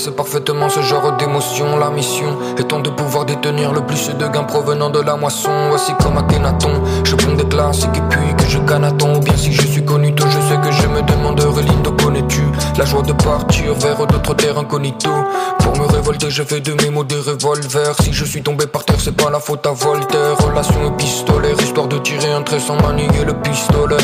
connaissez 0.00 0.16
parfaitement 0.16 0.68
ce 0.70 0.80
genre 0.80 1.12
d'émotion. 1.16 1.76
La 1.78 1.90
mission 1.90 2.38
étant 2.58 2.80
de 2.80 2.88
pouvoir 2.88 3.26
détenir 3.26 3.72
le 3.72 3.82
plus 3.82 4.08
de 4.08 4.26
gains 4.28 4.44
provenant 4.44 4.88
de 4.88 5.00
la 5.00 5.16
moisson. 5.16 5.50
Voici 5.68 5.92
comme 6.02 6.16
Akhenaton, 6.16 6.82
je 7.04 7.14
prends 7.16 7.34
des 7.34 7.44
classiques 7.44 7.96
et 7.96 8.02
puis 8.08 8.34
que 8.36 8.48
je 8.48 8.58
canaton. 8.60 9.16
Ou 9.16 9.20
bien 9.20 9.36
si 9.36 9.52
je 9.52 9.66
suis 9.66 9.84
connu, 9.84 10.14
tôt, 10.14 10.26
je 10.26 10.40
sais 10.48 10.58
que 10.62 10.72
je 10.72 10.86
me 10.88 11.02
demanderai, 11.02 11.62
Lindo, 11.62 11.92
connais-tu 12.02 12.42
la 12.78 12.84
joie 12.86 13.02
de 13.02 13.12
partir 13.12 13.74
vers 13.74 14.06
d'autres 14.06 14.34
terres 14.34 14.58
incognito? 14.58 15.10
Pour 15.58 15.76
me 15.76 15.86
révolter, 15.86 16.30
je 16.30 16.42
fais 16.44 16.60
de 16.60 16.72
mes 16.82 16.90
mots 16.90 17.04
des 17.04 17.20
revolvers. 17.20 17.94
Si 18.00 18.12
je 18.12 18.24
suis 18.24 18.42
tombé 18.42 18.66
par 18.66 18.84
terre, 18.84 19.00
c'est 19.00 19.16
pas 19.16 19.28
la 19.28 19.40
faute 19.40 19.66
à 19.66 19.72
Voltaire. 19.72 20.36
Relation 20.38 20.94
épistolaire, 20.94 21.60
histoire 21.60 21.88
de 21.88 21.98
tirer 21.98 22.32
un 22.32 22.42
trait 22.42 22.60
sans 22.60 22.80
manier 22.80 23.08
le 23.26 23.34
pistolet. 23.34 23.96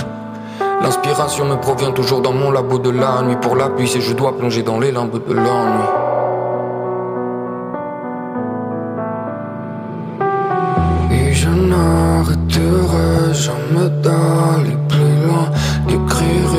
L'inspiration 0.82 1.44
me 1.46 1.56
provient 1.56 1.92
toujours 1.92 2.20
dans 2.20 2.32
mon 2.32 2.50
labo 2.50 2.78
de 2.78 2.90
la 2.90 3.22
nuit. 3.22 3.36
Pour 3.40 3.56
l'appui, 3.56 3.88
c'est 3.88 4.00
je 4.00 4.12
dois 4.12 4.36
plonger 4.36 4.62
dans 4.62 4.78
les 4.78 4.92
limbes 4.92 5.20
de 5.26 5.34
l'ennui. 5.34 5.86
Et 11.10 11.32
je 11.32 11.48
n'arrêterai 11.48 13.34
jamais 13.34 13.88
d'aller 14.02 14.76
plus 14.88 15.26
loin, 15.26 15.50
d'écrire 15.88 16.52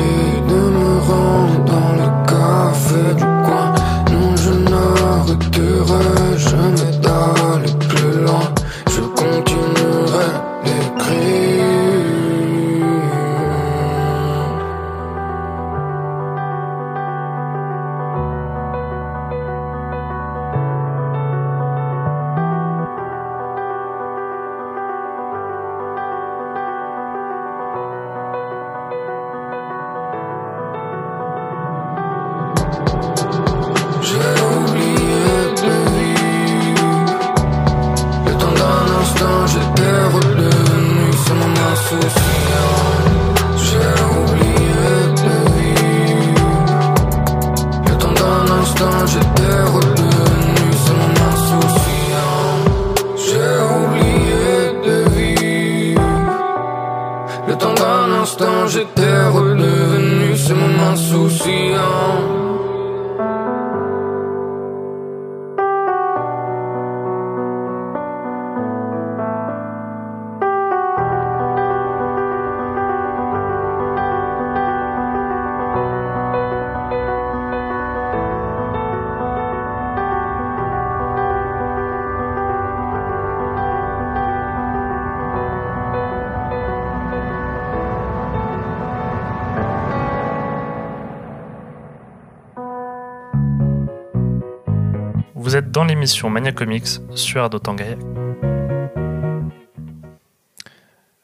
Vous 95.47 95.55
êtes 95.55 95.71
dans 95.71 95.85
l'émission 95.85 96.29
Mania 96.29 96.51
Comics 96.51 96.99
sur 97.15 97.41
Ado 97.41 97.57
Tangaya. 97.57 97.95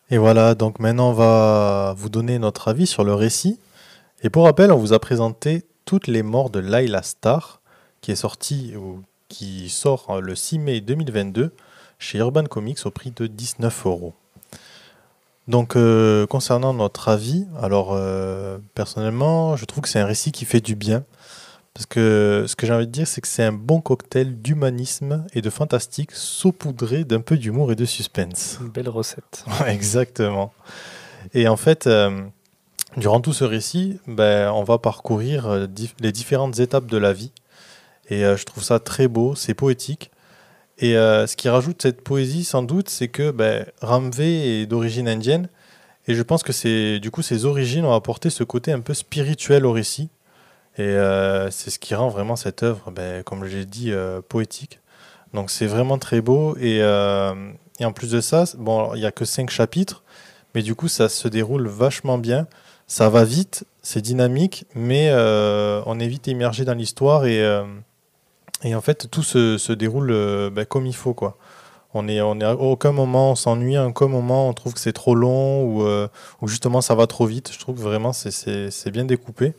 Et 0.10 0.18
voilà, 0.18 0.56
donc 0.56 0.80
maintenant 0.80 1.10
on 1.10 1.14
va 1.14 1.94
vous 1.98 2.08
donner 2.08 2.40
notre 2.40 2.70
avis 2.70 2.88
sur 2.88 3.04
le 3.04 3.14
récit. 3.14 3.60
Et 4.22 4.30
pour 4.30 4.46
rappel, 4.46 4.72
on 4.72 4.78
vous 4.78 4.94
a 4.94 5.00
présenté 5.00 5.66
Toutes 5.84 6.08
les 6.08 6.24
morts 6.24 6.50
de 6.52 6.60
Laila 6.60 7.04
Star, 7.04 7.60
qui 8.00 8.14
est 8.14 8.16
sorti 8.16 8.78
ou 8.78 9.02
qui 9.28 9.68
sort 9.68 10.06
euh, 10.10 10.22
le 10.22 10.36
6 10.36 10.58
mai 10.60 10.80
2022 10.80 11.52
chez 12.00 12.20
Urban 12.20 12.46
Comics 12.46 12.80
au 12.86 12.92
prix 12.92 13.12
de 13.12 13.28
19 13.28 13.86
euros. 13.88 14.14
Donc 15.50 15.76
euh, 15.76 16.26
concernant 16.28 16.74
notre 16.74 17.10
avis, 17.10 17.46
alors 17.62 17.90
euh, 17.92 18.58
personnellement, 18.74 19.58
je 19.58 19.66
trouve 19.66 19.84
que 19.84 19.90
c'est 19.90 20.00
un 20.00 20.06
récit 20.06 20.32
qui 20.32 20.46
fait 20.46 20.62
du 20.62 20.76
bien. 20.76 21.04
Parce 21.74 21.86
que 21.88 22.46
ce 22.48 22.56
que 22.56 22.68
j'ai 22.68 22.74
envie 22.74 22.86
de 22.86 22.92
dire, 22.92 23.08
c'est 23.08 23.20
que 23.22 23.28
c'est 23.28 23.44
un 23.44 23.52
bon 23.52 23.82
cocktail 23.82 24.36
d'humanisme 24.42 25.26
et 25.34 25.42
de 25.42 25.50
fantastique 25.50 26.12
saupoudré 26.12 27.04
d'un 27.04 27.22
peu 27.22 27.36
d'humour 27.36 27.72
et 27.72 27.76
de 27.76 27.86
suspense. 27.86 28.60
Une 28.62 28.70
belle 28.70 28.90
recette. 28.90 29.44
Ouais, 29.62 29.74
Exactement. 29.74 30.54
Et 31.34 31.48
en 31.48 31.58
fait, 31.58 31.88
euh, 31.88 32.22
durant 32.98 33.22
tout 33.22 33.34
ce 33.34 33.44
récit, 33.44 34.00
ben, 34.08 34.52
on 34.52 34.64
va 34.64 34.78
parcourir 34.78 35.48
euh, 35.48 35.66
dif- 35.66 35.96
les 36.00 36.12
différentes 36.12 36.60
étapes 36.60 36.86
de 36.86 36.98
la 36.98 37.12
vie. 37.12 37.32
Et 38.10 38.24
euh, 38.24 38.38
je 38.38 38.44
trouve 38.46 38.64
ça 38.64 38.80
très 38.80 39.08
beau, 39.08 39.34
c'est 39.34 39.54
poétique. 39.56 40.12
Et 40.80 40.94
ce 40.94 41.36
qui 41.36 41.48
rajoute 41.50 41.82
cette 41.84 42.02
poésie, 42.04 42.44
sans 42.44 42.64
doute, 42.64 42.90
c'est 42.90 43.08
que 43.08 43.30
ben, 43.32 43.66
Ramvé 43.82 44.62
est 44.62 44.66
d'origine 44.66 45.08
indienne. 45.08 45.48
Et 46.08 46.16
je 46.16 46.22
pense 46.24 46.42
que 46.44 46.52
c'est 46.52 47.00
du 47.00 47.10
coup 47.12 47.22
ses 47.22 47.46
origines 47.46 47.86
ont 47.86 47.94
apporté 47.94 48.30
ce 48.32 48.44
côté 48.44 48.72
un 48.74 48.82
peu 48.82 48.94
spirituel 48.96 49.66
au 49.68 49.72
récit. 49.72 50.10
Et 50.78 50.82
euh, 50.82 51.52
c'est 51.52 51.70
ce 51.70 51.78
qui 51.78 51.94
rend 51.94 52.10
vraiment 52.10 52.36
cette 52.36 52.64
œuvre, 52.64 52.92
ben, 52.92 53.24
comme 53.24 53.46
j'ai 53.46 53.66
dit, 53.66 53.92
euh, 53.92 54.22
poétique. 54.28 54.80
Donc 55.34 55.52
c'est 55.52 55.68
vraiment 55.68 55.98
très 55.98 56.22
beau. 56.22 56.56
Et, 56.58 56.82
euh, 56.82 57.34
en 57.82 57.92
plus 57.92 58.12
de 58.12 58.22
ça, 58.22 58.46
bon, 58.58 58.94
il 58.96 59.00
n'y 59.00 59.06
a 59.06 59.12
que 59.12 59.26
cinq 59.26 59.50
chapitres, 59.50 60.04
mais 60.56 60.62
du 60.64 60.74
coup 60.76 60.88
ça 60.88 61.10
se 61.10 61.28
déroule 61.28 61.68
vachement 61.68 62.18
bien. 62.18 62.48
Ça 62.88 63.10
va 63.10 63.24
vite, 63.24 63.66
c'est 63.82 64.02
dynamique, 64.02 64.66
mais 64.76 65.12
on 65.14 66.00
est 66.00 66.08
vite 66.08 66.28
immergé 66.28 66.66
dans 66.66 66.74
l'histoire 66.74 67.26
et, 67.26 67.44
en 68.74 68.82
fait 68.82 69.10
tout 69.10 69.24
se, 69.24 69.58
se 69.58 69.74
déroule 69.74 70.14
ben, 70.52 70.66
comme 70.66 70.86
il 70.86 70.96
faut. 70.96 71.14
quoi. 71.14 71.38
On 71.94 72.08
est, 72.08 72.22
on 72.22 72.40
est 72.40 72.46
à 72.46 72.56
aucun 72.56 72.92
moment 72.92 73.32
on 73.32 73.36
s'ennuie, 73.36 73.76
à 73.76 73.86
aucun 73.86 74.08
moment 74.08 74.50
on 74.50 74.54
trouve 74.54 74.74
que 74.74 74.80
c'est 74.80 74.94
trop 74.94 75.16
long 75.16 75.64
ou, 76.42 76.48
justement 76.48 76.82
ça 76.82 76.96
va 76.96 77.08
trop 77.08 77.26
vite. 77.26 77.52
Je 77.52 77.60
trouve 77.60 77.76
que 77.76 77.82
vraiment 77.82 78.14
c'est 78.14 78.92
bien 78.92 79.06
découpé. 79.06 79.54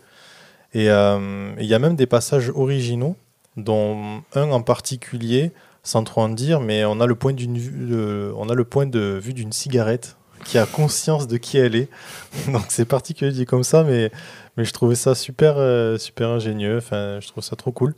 Et 0.74 0.90
euh, 0.90 1.52
il 1.58 1.66
y 1.66 1.74
a 1.74 1.78
même 1.78 1.94
des 1.94 2.06
passages 2.06 2.50
originaux, 2.54 3.16
dont 3.56 4.22
un 4.34 4.50
en 4.50 4.60
particulier, 4.60 5.52
sans 5.84 6.02
trop 6.02 6.22
en 6.22 6.28
dire, 6.28 6.60
mais 6.60 6.84
on 6.84 7.00
a 7.00 7.06
le 7.06 7.14
point, 7.14 7.34
on 7.34 8.48
a 8.48 8.54
le 8.54 8.64
point 8.64 8.86
de 8.86 9.20
vue 9.22 9.34
d'une 9.34 9.52
cigarette 9.52 10.16
qui 10.44 10.58
a 10.58 10.66
conscience 10.66 11.28
de 11.28 11.36
qui 11.36 11.58
elle 11.58 11.76
est. 11.76 11.88
Donc 12.52 12.64
c'est 12.68 12.84
particulier 12.84 13.30
dit 13.30 13.46
comme 13.46 13.62
ça, 13.62 13.84
mais, 13.84 14.10
mais 14.56 14.64
je 14.64 14.72
trouvais 14.72 14.96
ça 14.96 15.14
super, 15.14 15.54
euh, 15.58 15.96
super 15.96 16.28
ingénieux. 16.30 16.80
Je 16.80 17.26
trouve 17.28 17.44
ça 17.44 17.54
trop 17.54 17.70
cool. 17.70 17.94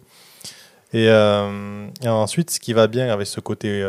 Et, 0.92 1.08
euh, 1.08 1.88
et 2.02 2.08
ensuite, 2.08 2.50
ce 2.50 2.60
qui 2.60 2.72
va 2.72 2.86
bien 2.86 3.10
avec 3.10 3.26
ce 3.26 3.40
côté 3.40 3.82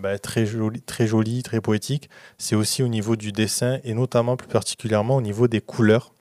bah, 0.00 0.18
très, 0.20 0.46
joli, 0.46 0.80
très 0.80 1.08
joli, 1.08 1.42
très 1.42 1.60
poétique, 1.60 2.08
c'est 2.38 2.54
aussi 2.54 2.84
au 2.84 2.88
niveau 2.88 3.16
du 3.16 3.32
dessin 3.32 3.80
et 3.82 3.94
notamment 3.94 4.36
plus 4.36 4.48
particulièrement 4.48 5.16
au 5.16 5.20
niveau 5.20 5.48
des 5.48 5.60
couleurs. 5.60 6.12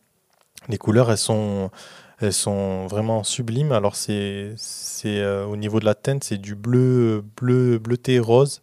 Les 0.70 0.78
couleurs, 0.78 1.12
elles 1.12 1.18
sont, 1.18 1.70
elles 2.20 2.34
sont 2.34 2.88
vraiment 2.88 3.24
sublimes. 3.24 3.72
Alors, 3.72 3.96
c'est, 3.96 4.54
c'est 4.58 5.20
euh, 5.20 5.46
au 5.46 5.56
niveau 5.58 5.80
de 5.80 5.86
la 5.86 5.96
teinte, 5.96 6.24
c'est 6.24 6.38
du 6.38 6.56
bleu, 6.56 7.24
bleu, 7.38 7.78
bleuté 7.78 8.20
rose. 8.20 8.62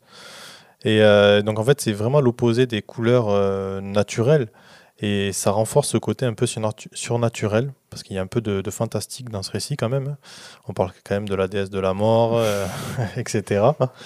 Et 0.85 1.01
euh, 1.03 1.43
donc, 1.43 1.59
en 1.59 1.65
fait, 1.65 1.81
c'est 1.81 1.93
vraiment 1.93 2.21
l'opposé 2.21 2.67
des 2.67 2.83
couleurs 2.83 3.27
euh, 3.29 3.81
naturelles. 3.81 4.49
Et 5.05 5.33
ça 5.33 5.51
renforce 5.51 5.89
ce 5.89 5.97
côté 5.99 6.27
un 6.27 6.33
peu 6.35 6.47
surnatu- 6.47 6.89
surnaturel, 6.93 7.73
parce 7.91 8.03
qu'il 8.05 8.15
y 8.15 8.19
a 8.21 8.23
un 8.23 8.27
peu 8.29 8.41
de, 8.41 8.61
de 8.61 8.71
fantastique 8.71 9.31
dans 9.31 9.43
ce 9.43 9.51
récit 9.51 9.77
quand 9.77 9.89
même. 9.89 10.17
On 10.69 10.73
parle 10.75 10.93
quand 11.05 11.15
même 11.17 11.29
de 11.29 11.35
la 11.35 11.49
déesse 11.49 11.71
de 11.71 11.81
la 11.81 11.93
mort, 11.93 12.41
etc. 13.17 13.43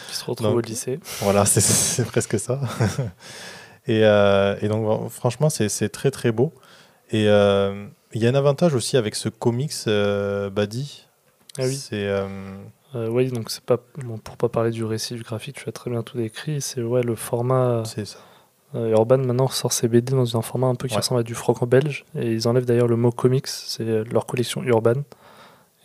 Qui 0.09 0.15
se 0.15 0.25
retrouve 0.25 0.49
Donc, 0.49 0.57
au 0.57 0.61
lycée. 0.61 0.99
Voilà, 1.21 1.45
c'est- 1.45 1.61
c'est 1.61 2.05
presque 2.05 2.38
ça. 2.38 2.61
et, 3.87 4.00
et 4.00 4.69
donc, 4.69 5.11
franchement, 5.11 5.50
c'est 5.50 5.69
c'est 5.69 5.88
très 5.91 6.11
très 6.11 6.33
beau. 6.33 6.53
Et 7.10 7.28
euh, 7.28 7.86
il 8.12 8.22
y 8.22 8.26
a 8.26 8.30
un 8.30 8.34
avantage 8.34 8.75
aussi 8.75 8.96
avec 8.96 9.14
ce 9.14 9.28
comics 9.28 9.72
euh, 9.86 10.50
Buddy. 10.50 11.06
Ah 11.58 11.62
oui. 11.64 11.75
C'est 11.76 12.06
euh, 12.08 12.26
Euh, 12.94 13.08
oui, 13.08 13.30
donc 13.30 13.50
c'est 13.50 13.62
pas 13.64 13.78
bon, 14.04 14.18
pour 14.18 14.36
pas 14.36 14.48
parler 14.48 14.70
du 14.70 14.84
récit 14.84 15.14
du 15.14 15.22
graphique, 15.22 15.56
tu 15.56 15.68
as 15.68 15.72
très 15.72 15.90
bien 15.90 16.02
tout 16.02 16.16
décrit. 16.16 16.60
C'est 16.60 16.82
ouais 16.82 17.02
le 17.02 17.14
format 17.14 17.82
c'est 17.84 18.04
ça. 18.06 18.18
Urban 18.75 19.18
maintenant 19.18 19.48
sort 19.48 19.72
ses 19.72 19.88
BD 19.88 20.12
dans 20.12 20.36
un 20.36 20.42
format 20.42 20.66
un 20.66 20.75
peu 20.75 20.86
qui 20.88 20.94
Ouais. 20.94 21.00
ressemble 21.00 21.20
à 21.20 21.25
du 21.25 21.34
franco-belge. 21.34 22.04
Et 22.18 22.32
ils 22.32 22.46
enlèvent 22.48 22.66
d'ailleurs 22.66 22.88
le 22.88 22.96
mot 22.96 23.10
comics, 23.10 23.46
c'est 23.46 23.84
leur 24.04 24.26
collection 24.26 24.62
Urban. 24.64 25.02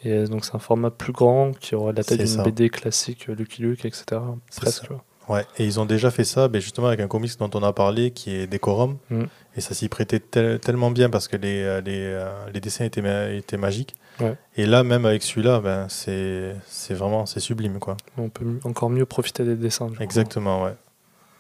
Et 0.04 0.24
donc 0.26 0.44
c'est 0.44 0.56
un 0.56 0.60
format 0.60 0.90
plus 0.90 1.14
grand 1.14 1.52
qui 1.58 1.76
aura 1.76 1.92
la 1.94 2.04
taille 2.04 2.18
d'une. 2.18 2.44
BD 2.44 2.70
classique, 2.70 3.28
Lucky 3.28 3.62
Luke, 3.62 3.86
etc. 3.86 4.20
Presque. 4.58 4.90
Ouais, 5.30 5.46
et 5.58 5.64
ils 5.66 5.80
ont 5.80 5.86
déjà 5.86 6.12
fait 6.12 6.24
ça 6.26 6.48
ben, 6.48 6.60
justement 6.60 6.88
avec 6.88 7.00
un 7.00 7.08
comics 7.08 7.38
dont 7.38 7.50
on 7.54 7.64
a 7.64 7.72
parlé 7.72 8.12
qui 8.12 8.36
est 8.36 8.48
Decorum. 8.48 8.98
Mm. 9.10 9.24
Et 9.58 9.62
ça 9.62 9.74
s'y 9.74 9.90
prêtait 9.90 10.20
tel- 10.20 10.60
tellement 10.60 10.92
bien 10.92 11.10
parce 11.10 11.28
que 11.28 11.36
les, 11.36 11.62
euh, 11.62 11.82
les, 11.82 12.00
euh, 12.04 12.30
les 12.54 12.62
dessins 12.62 12.86
étaient, 12.86 13.02
ma- 13.02 13.30
étaient 13.30 13.58
magiques. 13.58 13.96
Ouais. 14.20 14.36
Et 14.56 14.66
là, 14.66 14.84
même 14.84 15.06
avec 15.06 15.24
celui-là, 15.24 15.60
ben, 15.60 15.88
c'est 15.90 16.54
vraiment 16.94 17.26
c'est 17.26 17.40
sublime. 17.42 17.80
quoi. 17.80 17.98
On 18.18 18.30
peut 18.30 18.60
encore 18.64 18.90
mieux 18.90 19.06
profiter 19.06 19.44
des 19.44 19.56
dessins. 19.56 19.90
coup. 19.90 19.96
Exactement, 20.02 20.64
ouais. 20.64 20.76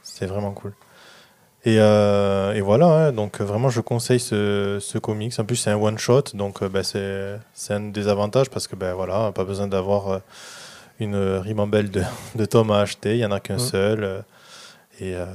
C'est 0.03 0.25
vraiment 0.25 0.51
cool. 0.51 0.73
Et, 1.63 1.75
euh, 1.79 2.53
et 2.53 2.61
voilà, 2.61 2.87
hein, 2.87 3.11
donc 3.11 3.39
vraiment 3.39 3.69
je 3.69 3.81
conseille 3.81 4.19
ce, 4.19 4.79
ce 4.81 4.97
comics. 4.97 5.39
En 5.39 5.45
plus 5.45 5.55
c'est 5.55 5.69
un 5.69 5.77
one 5.77 5.97
shot, 5.99 6.23
donc 6.33 6.63
ben, 6.63 6.81
c'est 6.83 7.73
un 7.73 7.79
des 7.91 8.07
avantages 8.07 8.49
parce 8.49 8.67
que 8.67 8.75
ben 8.75 8.93
voilà, 8.95 9.31
pas 9.31 9.43
besoin 9.45 9.67
d'avoir 9.67 10.21
une 10.99 11.15
ribambelle 11.15 11.91
de, 11.91 12.01
de 12.35 12.45
tomes 12.45 12.71
à 12.71 12.79
acheter, 12.79 13.11
il 13.13 13.19
y 13.19 13.25
en 13.25 13.31
a 13.31 13.39
qu'un 13.39 13.59
seul. 13.59 14.23
et, 14.99 15.15
euh, 15.15 15.25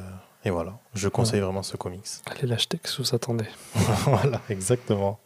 et 0.46 0.50
voilà, 0.50 0.78
je 0.94 1.08
conseille 1.08 1.40
vraiment 1.40 1.64
ce 1.64 1.76
comics. 1.76 2.06
Allez 2.26 2.46
l'acheter, 2.46 2.78
que 2.78 2.88
vous 2.98 3.14
attendez? 3.16 3.46
voilà, 4.04 4.40
exactement. 4.48 5.18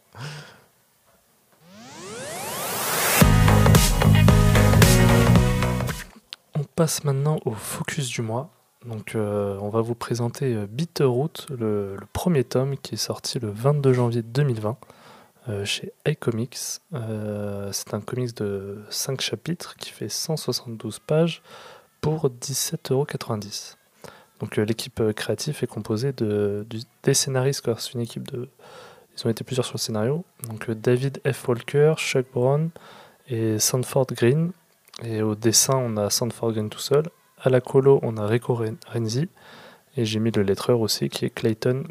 On 6.55 6.63
passe 6.75 7.03
maintenant 7.03 7.39
au 7.45 7.51
focus 7.51 8.09
du 8.09 8.23
mois. 8.23 8.49
Donc, 8.83 9.13
euh, 9.13 9.59
on 9.61 9.69
va 9.69 9.81
vous 9.81 9.93
présenter 9.93 10.55
euh, 10.55 10.65
Bitterroot, 10.67 11.45
le, 11.51 11.95
le 11.97 12.05
premier 12.13 12.43
tome 12.43 12.75
qui 12.77 12.95
est 12.95 12.97
sorti 12.97 13.37
le 13.37 13.51
22 13.51 13.93
janvier 13.93 14.23
2020 14.23 14.75
euh, 15.49 15.65
chez 15.65 15.93
iComics. 16.07 16.79
Euh, 16.95 17.71
c'est 17.71 17.93
un 17.93 18.01
comics 18.01 18.35
de 18.37 18.81
5 18.89 19.21
chapitres 19.21 19.75
qui 19.75 19.91
fait 19.91 20.09
172 20.09 20.97
pages 20.97 21.43
pour 22.01 22.27
17,90€. 22.27 23.75
Donc, 24.41 24.57
euh, 24.57 24.65
l'équipe 24.65 24.99
euh, 24.99 25.13
créative 25.13 25.59
est 25.61 25.67
composée 25.67 26.13
de, 26.13 26.65
des 27.03 27.13
scénaristes, 27.13 27.63
c'est 27.77 27.93
une 27.93 28.01
équipe 28.01 28.29
de. 28.31 28.49
Ils 29.17 29.27
ont 29.27 29.29
été 29.29 29.43
plusieurs 29.43 29.65
sur 29.65 29.75
le 29.75 29.79
scénario. 29.79 30.25
Donc, 30.49 30.69
euh, 30.69 30.75
David 30.75 31.21
F. 31.31 31.47
Walker, 31.47 31.93
Chuck 31.97 32.25
Brown 32.33 32.71
et 33.27 33.59
Sanford 33.59 34.07
Green. 34.07 34.51
Et 35.03 35.21
au 35.21 35.35
dessin, 35.35 35.75
on 35.75 35.95
a 35.97 36.09
Sanford 36.09 36.53
Green 36.53 36.69
tout 36.69 36.79
seul. 36.79 37.03
À 37.39 37.49
la 37.49 37.61
colo, 37.61 37.99
on 38.03 38.17
a 38.17 38.25
Rico 38.25 38.55
Ren- 38.55 38.77
Renzi. 38.87 39.29
Et 39.95 40.05
j'ai 40.05 40.19
mis 40.19 40.31
le 40.31 40.41
lettreur 40.41 40.79
aussi, 40.79 41.09
qui 41.09 41.25
est 41.25 41.29
Clayton 41.29 41.83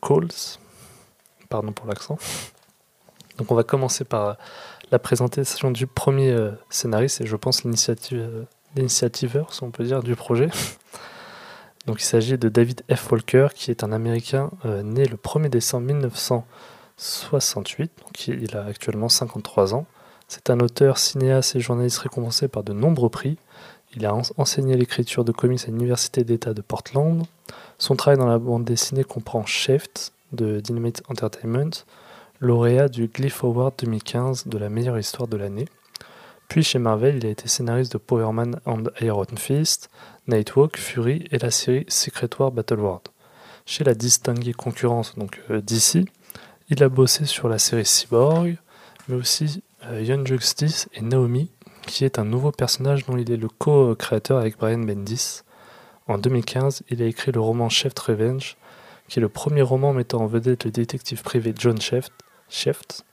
Coles. 0.00 0.28
Pardon 1.48 1.72
pour 1.72 1.86
l'accent. 1.86 2.18
Donc 3.38 3.50
on 3.52 3.54
va 3.54 3.62
commencer 3.62 4.04
par 4.04 4.36
la 4.90 4.98
présentation 4.98 5.70
du 5.70 5.86
premier 5.86 6.36
scénariste 6.70 7.20
et 7.20 7.26
je 7.26 7.36
pense 7.36 7.62
l'initiative, 7.62 8.46
l'initiativeur, 8.74 9.54
si 9.54 9.62
on 9.62 9.70
peut 9.70 9.84
dire, 9.84 10.02
du 10.02 10.16
projet. 10.16 10.48
Donc 11.86 12.02
il 12.02 12.04
s'agit 12.04 12.36
de 12.38 12.48
David 12.48 12.82
F. 12.94 13.10
Walker, 13.10 13.48
qui 13.54 13.70
est 13.70 13.82
un 13.84 13.92
Américain 13.92 14.50
euh, 14.64 14.82
né 14.82 15.06
le 15.06 15.16
1er 15.16 15.48
décembre 15.48 15.86
1968. 15.86 17.90
Donc 18.00 18.28
il 18.28 18.56
a 18.56 18.64
actuellement 18.64 19.08
53 19.08 19.74
ans. 19.74 19.86
C'est 20.28 20.50
un 20.50 20.60
auteur, 20.60 20.98
cinéaste 20.98 21.56
et 21.56 21.60
journaliste 21.60 21.98
récompensé 21.98 22.48
par 22.48 22.62
de 22.62 22.72
nombreux 22.72 23.08
prix. 23.08 23.36
Il 23.96 24.06
a 24.06 24.14
en- 24.14 24.22
enseigné 24.36 24.76
l'écriture 24.76 25.24
de 25.24 25.32
comics 25.32 25.62
à 25.64 25.68
l'Université 25.68 26.22
d'État 26.22 26.54
de 26.54 26.60
Portland. 26.60 27.24
Son 27.78 27.96
travail 27.96 28.18
dans 28.18 28.28
la 28.28 28.38
bande 28.38 28.64
dessinée 28.64 29.02
comprend 29.04 29.44
Shaft 29.46 30.12
de 30.32 30.60
Dynamite 30.60 31.02
Entertainment, 31.08 31.70
lauréat 32.38 32.88
du 32.88 33.08
Glyph 33.08 33.42
Award 33.42 33.74
2015 33.80 34.46
de 34.46 34.58
la 34.58 34.68
meilleure 34.68 34.98
histoire 34.98 35.26
de 35.26 35.36
l'année. 35.36 35.64
Puis 36.48 36.62
chez 36.62 36.78
Marvel, 36.78 37.16
il 37.16 37.26
a 37.26 37.30
été 37.30 37.48
scénariste 37.48 37.92
de 37.92 37.98
Power 37.98 38.32
Man 38.32 38.60
and 38.66 38.84
Iron 39.00 39.24
Fist, 39.36 39.90
Nightwalk, 40.30 40.76
Fury 40.76 41.24
et 41.32 41.38
la 41.38 41.50
série 41.50 41.84
Secret 41.88 42.30
War 42.38 42.52
Battle 42.52 42.78
World. 42.78 43.08
Chez 43.66 43.84
la 43.84 43.94
distinguée 43.94 44.52
concurrence 44.52 45.16
donc 45.16 45.40
euh, 45.50 45.60
DC, 45.60 46.06
il 46.68 46.82
a 46.82 46.88
bossé 46.88 47.24
sur 47.24 47.48
la 47.48 47.58
série 47.58 47.84
Cyborg, 47.84 48.56
mais 49.08 49.16
aussi 49.16 49.62
euh, 49.86 50.00
Young 50.00 50.26
Justice 50.26 50.88
et 50.94 51.02
Naomi, 51.02 51.50
qui 51.86 52.04
est 52.04 52.18
un 52.18 52.24
nouveau 52.24 52.52
personnage 52.52 53.04
dont 53.06 53.16
il 53.16 53.30
est 53.30 53.36
le 53.36 53.48
co-créateur 53.48 54.38
avec 54.38 54.56
Brian 54.56 54.78
Bendis. 54.78 55.42
En 56.06 56.16
2015, 56.16 56.84
il 56.90 57.02
a 57.02 57.06
écrit 57.06 57.32
le 57.32 57.40
roman 57.40 57.68
Shaft 57.68 57.98
Revenge, 57.98 58.56
qui 59.08 59.18
est 59.18 59.22
le 59.22 59.28
premier 59.28 59.62
roman 59.62 59.92
mettant 59.92 60.20
en 60.20 60.26
vedette 60.26 60.64
le 60.64 60.70
détective 60.70 61.22
privé 61.22 61.52
John 61.58 61.80
Shaft, 61.80 62.12
Shaft 62.48 63.04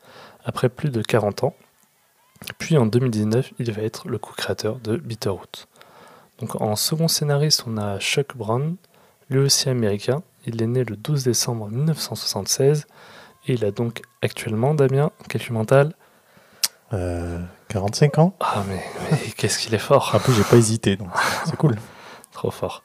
après 0.46 0.70
plus 0.70 0.90
de 0.90 1.02
40 1.02 1.46
ans. 1.46 1.56
Puis 2.60 2.78
en 2.78 2.86
2019, 2.86 3.54
il 3.58 3.72
va 3.72 3.82
être 3.82 4.08
le 4.08 4.20
co-créateur 4.20 4.78
de 4.80 4.98
Bitterroot. 4.98 5.68
Donc 6.40 6.60
en 6.62 6.76
second 6.76 7.08
scénariste, 7.08 7.64
on 7.68 7.78
a 7.78 8.00
Chuck 8.00 8.36
Brown, 8.36 8.76
lui 9.30 9.40
aussi 9.40 9.70
américain. 9.70 10.22
Il 10.46 10.62
est 10.62 10.68
né 10.68 10.84
le 10.84 10.96
12 10.96 11.24
décembre 11.24 11.70
1976 11.70 12.86
et 13.48 13.54
il 13.54 13.66
a 13.66 13.72
donc 13.72 14.02
actuellement, 14.22 14.74
Damien, 14.74 15.12
calcul 15.28 15.54
mental. 15.54 15.94
Euh, 16.94 17.40
45 17.70 18.18
ans 18.20 18.36
Ah 18.40 18.64
mais, 18.68 18.82
mais 19.12 19.18
qu'est-ce 19.38 19.60
qu'il 19.60 19.74
est 19.74 19.80
fort 19.80 20.12
En 20.14 20.20
plus 20.20 20.34
j'ai 20.34 20.44
pas 20.44 20.56
hésité, 20.56 20.96
donc 20.96 21.10
c'est 21.46 21.58
cool. 21.58 21.76
Trop 22.32 22.52
fort. 22.52 22.84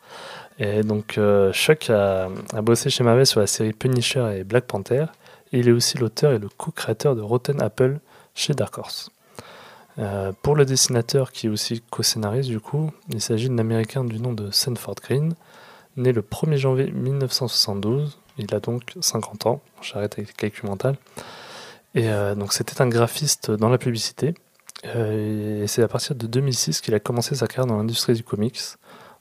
Et 0.58 0.82
donc, 0.82 1.18
euh, 1.18 1.52
Chuck 1.52 1.90
a, 1.90 2.28
a 2.54 2.62
bossé 2.62 2.90
chez 2.90 3.04
Marvel 3.04 3.26
sur 3.26 3.40
la 3.40 3.46
série 3.46 3.72
Punisher 3.72 4.38
et 4.38 4.44
Black 4.44 4.64
Panther. 4.64 5.06
Et 5.52 5.58
il 5.60 5.68
est 5.68 5.72
aussi 5.72 5.98
l'auteur 5.98 6.32
et 6.32 6.38
le 6.38 6.48
co-créateur 6.48 7.14
de 7.14 7.20
Rotten 7.20 7.60
Apple 7.60 7.98
chez 8.34 8.54
Dark 8.54 8.78
Horse. 8.78 9.10
Euh, 9.98 10.32
pour 10.42 10.56
le 10.56 10.64
dessinateur, 10.64 11.32
qui 11.32 11.46
est 11.46 11.50
aussi 11.50 11.82
co-scénariste 11.90 12.48
du 12.48 12.60
coup, 12.60 12.90
il 13.10 13.20
s'agit 13.20 13.48
d'un 13.48 13.58
Américain 13.58 14.04
du 14.04 14.18
nom 14.18 14.32
de 14.32 14.50
Sanford 14.50 14.96
Green, 15.02 15.34
né 15.96 16.12
le 16.12 16.22
1er 16.22 16.56
janvier 16.56 16.90
1972. 16.90 18.18
Il 18.38 18.54
a 18.54 18.60
donc 18.60 18.94
50 19.00 19.46
ans. 19.46 19.60
J'arrête 19.82 20.14
avec 20.14 20.28
les 20.28 20.34
calculs 20.34 20.68
mentaux. 20.68 20.96
Et 21.94 22.08
euh, 22.08 22.34
donc, 22.34 22.54
c'était 22.54 22.80
un 22.80 22.88
graphiste 22.88 23.50
dans 23.50 23.68
la 23.68 23.76
publicité. 23.76 24.34
Euh, 24.86 25.64
et 25.64 25.66
c'est 25.66 25.82
à 25.82 25.88
partir 25.88 26.16
de 26.16 26.26
2006 26.26 26.80
qu'il 26.80 26.94
a 26.94 27.00
commencé 27.00 27.34
sa 27.34 27.46
carrière 27.46 27.66
dans 27.66 27.76
l'industrie 27.76 28.14
du 28.14 28.24
comics. 28.24 28.58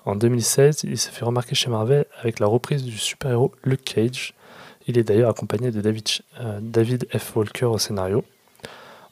En 0.05 0.15
2016, 0.15 0.85
il 0.85 0.97
s'est 0.97 1.11
fait 1.11 1.25
remarquer 1.25 1.53
chez 1.53 1.69
Marvel 1.69 2.05
avec 2.21 2.39
la 2.39 2.47
reprise 2.47 2.83
du 2.83 2.97
super-héros 2.97 3.51
Luke 3.63 3.83
Cage. 3.83 4.33
Il 4.87 4.97
est 4.97 5.03
d'ailleurs 5.03 5.29
accompagné 5.29 5.69
de 5.69 5.81
David 5.81 7.07
F. 7.15 7.35
Walker 7.35 7.65
au 7.65 7.77
scénario. 7.77 8.23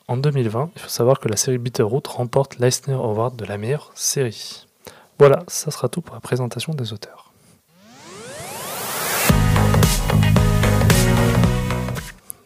En 0.10 0.18
2020, 0.18 0.72
il 0.76 0.82
faut 0.82 0.90
savoir 0.90 1.20
que 1.20 1.28
la 1.28 1.36
série 1.36 1.60
Bitterroot 1.60 2.08
remporte 2.08 2.58
l'Eisner 2.58 2.96
Award 2.96 3.36
de 3.36 3.46
la 3.46 3.60
meilleure 3.60 3.92
série. 3.94 4.66
Voilà, 5.20 5.44
ça 5.48 5.70
sera 5.70 5.88
tout 5.88 6.02
pour 6.02 6.16
la 6.16 6.20
présentation 6.20 6.74
des 6.74 6.94
auteurs. 6.94 7.32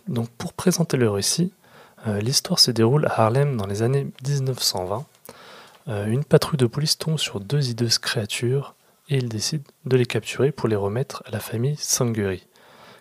Donc 0.09 0.27
pour 0.31 0.51
présenter 0.51 0.97
le 0.97 1.09
récit, 1.09 1.53
euh, 2.05 2.19
l'histoire 2.19 2.59
se 2.59 2.69
déroule 2.69 3.05
à 3.05 3.21
Harlem 3.21 3.55
dans 3.55 3.65
les 3.65 3.81
années 3.81 4.09
1920. 4.27 5.05
Euh, 5.87 6.05
une 6.07 6.25
patrouille 6.25 6.57
de 6.57 6.65
police 6.65 6.97
tombe 6.97 7.17
sur 7.17 7.39
deux 7.39 7.69
hideuses 7.69 7.97
créatures 7.97 8.75
et 9.07 9.15
ils 9.15 9.29
décident 9.29 9.63
de 9.85 9.95
les 9.95 10.05
capturer 10.05 10.51
pour 10.51 10.67
les 10.67 10.75
remettre 10.75 11.23
à 11.27 11.31
la 11.31 11.39
famille 11.39 11.77
Sanguri. 11.77 12.45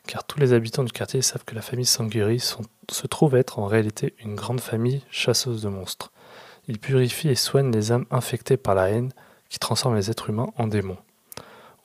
Car 0.06 0.24
tous 0.24 0.38
les 0.40 0.52
habitants 0.52 0.84
du 0.84 0.92
quartier 0.92 1.22
savent 1.22 1.44
que 1.44 1.54
la 1.54 1.62
famille 1.62 1.86
Sanguri 1.86 2.40
sont- 2.40 2.64
se 2.90 3.06
trouve 3.06 3.36
être 3.36 3.58
en 3.58 3.66
réalité 3.66 4.14
une 4.18 4.34
grande 4.34 4.60
famille 4.60 5.02
chasseuse 5.10 5.62
de 5.62 5.68
monstres. 5.68 6.12
Ils 6.68 6.78
purifient 6.78 7.28
et 7.30 7.34
soignent 7.34 7.72
les 7.72 7.92
âmes 7.92 8.06
infectées 8.10 8.56
par 8.56 8.74
la 8.74 8.90
haine 8.90 9.12
qui 9.48 9.58
transforme 9.58 9.96
les 9.96 10.10
êtres 10.10 10.30
humains 10.30 10.50
en 10.56 10.66
démons. 10.66 10.98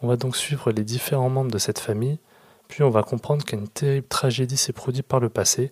On 0.02 0.08
va 0.08 0.16
donc 0.16 0.36
suivre 0.36 0.72
les 0.72 0.84
différents 0.84 1.30
membres 1.30 1.52
de 1.52 1.58
cette 1.58 1.80
famille, 1.80 2.20
puis 2.68 2.84
on 2.84 2.90
va 2.90 3.04
comprendre 3.04 3.46
qu'une 3.46 3.68
terrible 3.68 4.08
tragédie 4.08 4.58
s'est 4.58 4.74
produite 4.74 5.08
par 5.08 5.20
le 5.20 5.30
passé 5.30 5.72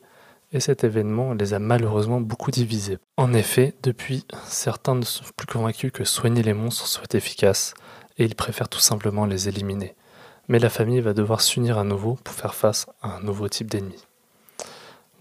et 0.51 0.59
cet 0.59 0.83
événement 0.83 1.33
les 1.33 1.53
a 1.53 1.59
malheureusement 1.59 2.21
beaucoup 2.21 2.51
divisés. 2.51 2.97
En 3.17 3.33
effet, 3.33 3.73
depuis, 3.83 4.25
certains 4.47 4.95
ne 4.95 5.03
sont 5.03 5.25
plus 5.35 5.47
convaincus 5.47 5.91
que 5.91 6.03
soigner 6.05 6.43
les 6.43 6.53
monstres 6.53 6.87
soit 6.87 7.13
efficace, 7.15 7.73
et 8.17 8.23
ils 8.25 8.35
préfèrent 8.35 8.69
tout 8.69 8.79
simplement 8.79 9.25
les 9.25 9.49
éliminer. 9.49 9.95
Mais 10.47 10.59
la 10.59 10.69
famille 10.69 11.01
va 11.01 11.13
devoir 11.13 11.41
s'unir 11.41 11.77
à 11.77 11.83
nouveau 11.83 12.17
pour 12.23 12.33
faire 12.33 12.53
face 12.53 12.85
à 13.01 13.15
un 13.15 13.19
nouveau 13.21 13.49
type 13.49 13.69
d'ennemi. 13.69 14.05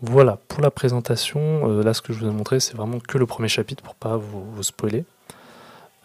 Voilà, 0.02 0.38
pour 0.48 0.60
la 0.60 0.70
présentation, 0.70 1.70
euh, 1.70 1.82
là 1.82 1.94
ce 1.94 2.02
que 2.02 2.12
je 2.12 2.18
vous 2.18 2.26
ai 2.26 2.30
montré, 2.30 2.60
c'est 2.60 2.76
vraiment 2.76 2.98
que 3.00 3.16
le 3.16 3.24
premier 3.24 3.48
chapitre 3.48 3.82
pour 3.82 3.94
pas 3.94 4.16
vous, 4.18 4.62
spoiler. 4.62 5.04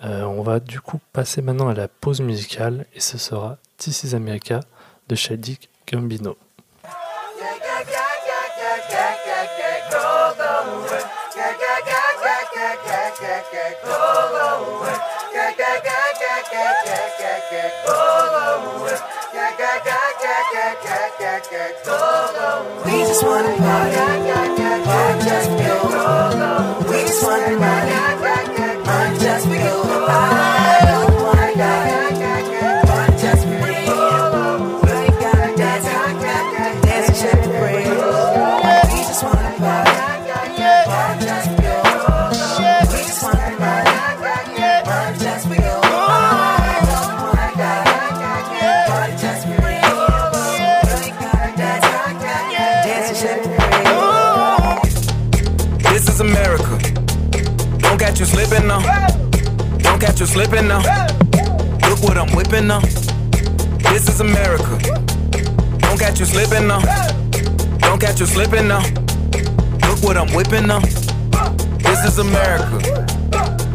Euh, 0.06 0.24
on 0.24 0.42
va 0.42 0.62
du 0.62 0.80
coup 0.80 1.00
passer 1.12 1.42
maintenant 1.42 1.68
à 1.68 1.74
la 1.74 1.90
pause 1.90 2.22
musicale, 2.22 2.86
et 2.96 3.02
ce 3.02 3.18
sera 3.18 3.58
This 3.78 4.04
is 4.04 4.16
America 4.16 4.62
de 5.10 5.16
Shadik 5.16 5.70
Gambino. 5.92 6.38
We 21.90 22.92
just 23.02 23.24
wanna 23.26 23.50
party, 23.58 23.96
party 24.86 25.26
just 25.26 25.50
you. 25.50 26.90
We 26.92 27.02
just 27.02 27.24
wanna 27.24 27.58
party 27.58 28.59
Look 70.50 70.64
what 70.64 70.72
I'm 70.72 70.82
whipping 70.82 71.32
now. 71.32 71.78
This 71.78 72.06
is 72.06 72.18
America. 72.18 72.80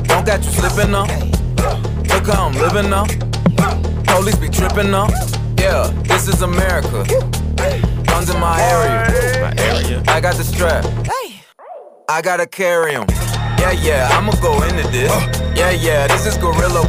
Don't 0.08 0.26
got 0.26 0.42
you 0.44 0.50
slipping 0.50 0.90
now. 0.90 1.06
Look 2.08 2.26
how 2.26 2.48
I'm 2.48 2.54
living 2.54 2.90
now. 2.90 3.06
Police 4.04 4.36
be 4.36 4.48
tripping 4.48 4.90
now. 4.90 5.06
Yeah, 5.56 5.92
this 6.02 6.26
is 6.26 6.42
America. 6.42 7.04
Guns 8.06 8.28
in 8.28 8.40
my 8.40 8.60
area. 8.60 9.40
My 9.40 9.62
area. 9.62 10.02
I 10.08 10.20
got 10.20 10.34
the 10.34 10.42
strap. 10.42 10.84
I 12.08 12.20
gotta 12.22 12.46
carry 12.46 12.92
him. 12.92 13.06
Yeah, 13.58 13.70
yeah, 13.70 14.08
I'ma 14.12 14.32
go 14.42 14.60
into 14.64 14.88
this. 14.88 15.12
Yeah, 15.56 15.70
yeah, 15.70 16.08
this 16.08 16.26
is 16.26 16.36
Gorilla. 16.38 16.82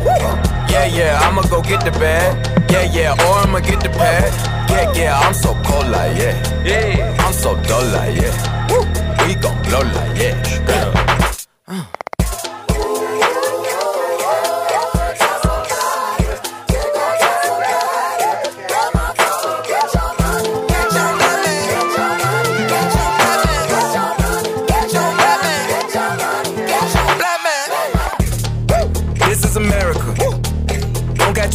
Yeah, 0.67 0.85
yeah, 0.85 1.19
I'ma 1.21 1.43
go 1.43 1.61
get 1.61 1.85
the 1.85 1.91
bag. 1.91 2.71
Yeah, 2.71 2.91
yeah, 2.91 3.13
or 3.13 3.37
I'ma 3.37 3.59
get 3.59 3.81
the 3.81 3.89
pad. 3.89 4.33
Yeah, 4.69 4.91
yeah, 4.93 5.19
I'm 5.19 5.33
so 5.35 5.53
cold 5.63 5.87
like 5.89 6.17
yeah. 6.17 6.63
Yeah, 6.65 7.15
I'm 7.19 7.33
so 7.33 7.55
dull 7.63 7.85
like 7.91 8.19
yeah 8.19 8.94
y 9.27 9.35
con 9.35 9.55
like 9.71 10.19
yeah, 10.19 10.65
girl. 10.65 11.05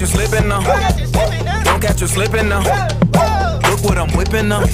You 0.01 0.07
slipping 0.07 0.49
slipping 2.07 2.49
now. 2.49 2.61
Look 3.69 3.85
what 3.85 3.99
I'm 3.99 4.09
whipping 4.17 4.49
now. 4.49 4.65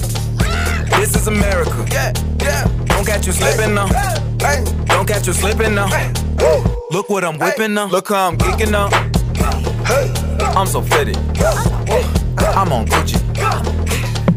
This 1.01 1.17
is 1.17 1.27
America. 1.27 1.85
Yeah, 1.91 2.13
yeah. 2.41 2.76
Don't 2.97 3.05
catch 3.05 3.27
you 3.27 3.33
slipping 3.33 3.75
now. 3.75 3.89
Don't 4.87 5.07
catch 5.07 5.27
you 5.27 5.35
slipping 5.35 5.75
now. 5.75 5.87
Look 6.91 7.11
what 7.11 7.25
I'm 7.25 7.39
whipping 7.39 7.75
now. 7.75 7.89
Look 7.89 8.09
how 8.09 8.29
I'm 8.29 8.39
geeking 8.39 8.71
now. 8.71 8.89
I'm 10.59 10.67
so 10.67 10.81
fitted. 10.81 11.19
I'm 12.57 12.73
on 12.73 12.87
Gucci. 12.87 13.21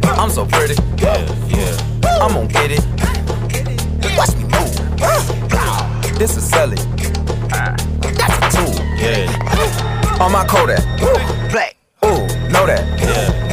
I'm 0.04 0.30
so 0.30 0.46
pretty. 0.46 0.74
Yeah, 1.02 1.26
yeah. 1.48 1.78
I'm 2.22 2.34
gonna 2.34 2.48
get 2.50 2.72
it. 2.72 2.84
Watch 4.18 4.36
me 4.36 4.44
move. 4.44 6.20
This 6.20 6.36
is 6.36 6.44
Sally. 6.44 6.76
That's 7.48 8.36
a 8.36 8.58
tool. 8.58 8.76
Yeah, 8.98 10.20
On 10.20 10.34
my 10.34 10.46
Kodak. 10.46 10.84
Black. 11.50 11.78
Ooh, 12.04 12.28
know 12.52 12.66
that. 12.66 12.84
yeah, 13.00 13.49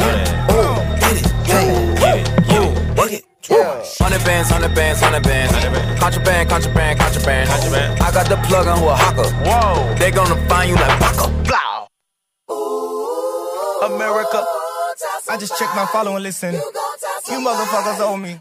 bands, 4.26 4.50
hundred 4.50 4.74
bands, 4.74 5.00
hundred 5.00 5.22
bands. 5.22 5.52
Hundred 5.54 5.72
bands. 5.72 6.00
Contraband, 6.00 6.48
contraband, 6.50 6.98
contraband. 6.98 7.48
Contraband. 7.48 8.00
I 8.00 8.12
got 8.12 8.28
the 8.28 8.36
plug 8.48 8.66
on 8.66 8.78
who 8.78 8.88
a 8.88 8.96
hawker. 8.96 9.30
Whoa. 9.46 9.94
They 9.94 10.10
gonna 10.10 10.36
find 10.48 10.68
you 10.68 10.76
like 10.76 10.98
Baka. 11.00 11.28
Blow. 11.46 11.86
America. 13.86 14.44
I 15.28 15.36
just 15.38 15.56
checked 15.58 15.74
my 15.76 15.86
follow 15.86 16.14
and 16.16 16.22
listen. 16.22 16.54
You 16.54 17.38
motherfuckers 17.38 18.00
owe 18.00 18.16
me. 18.16 18.40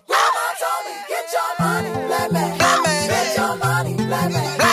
Get 4.58 4.64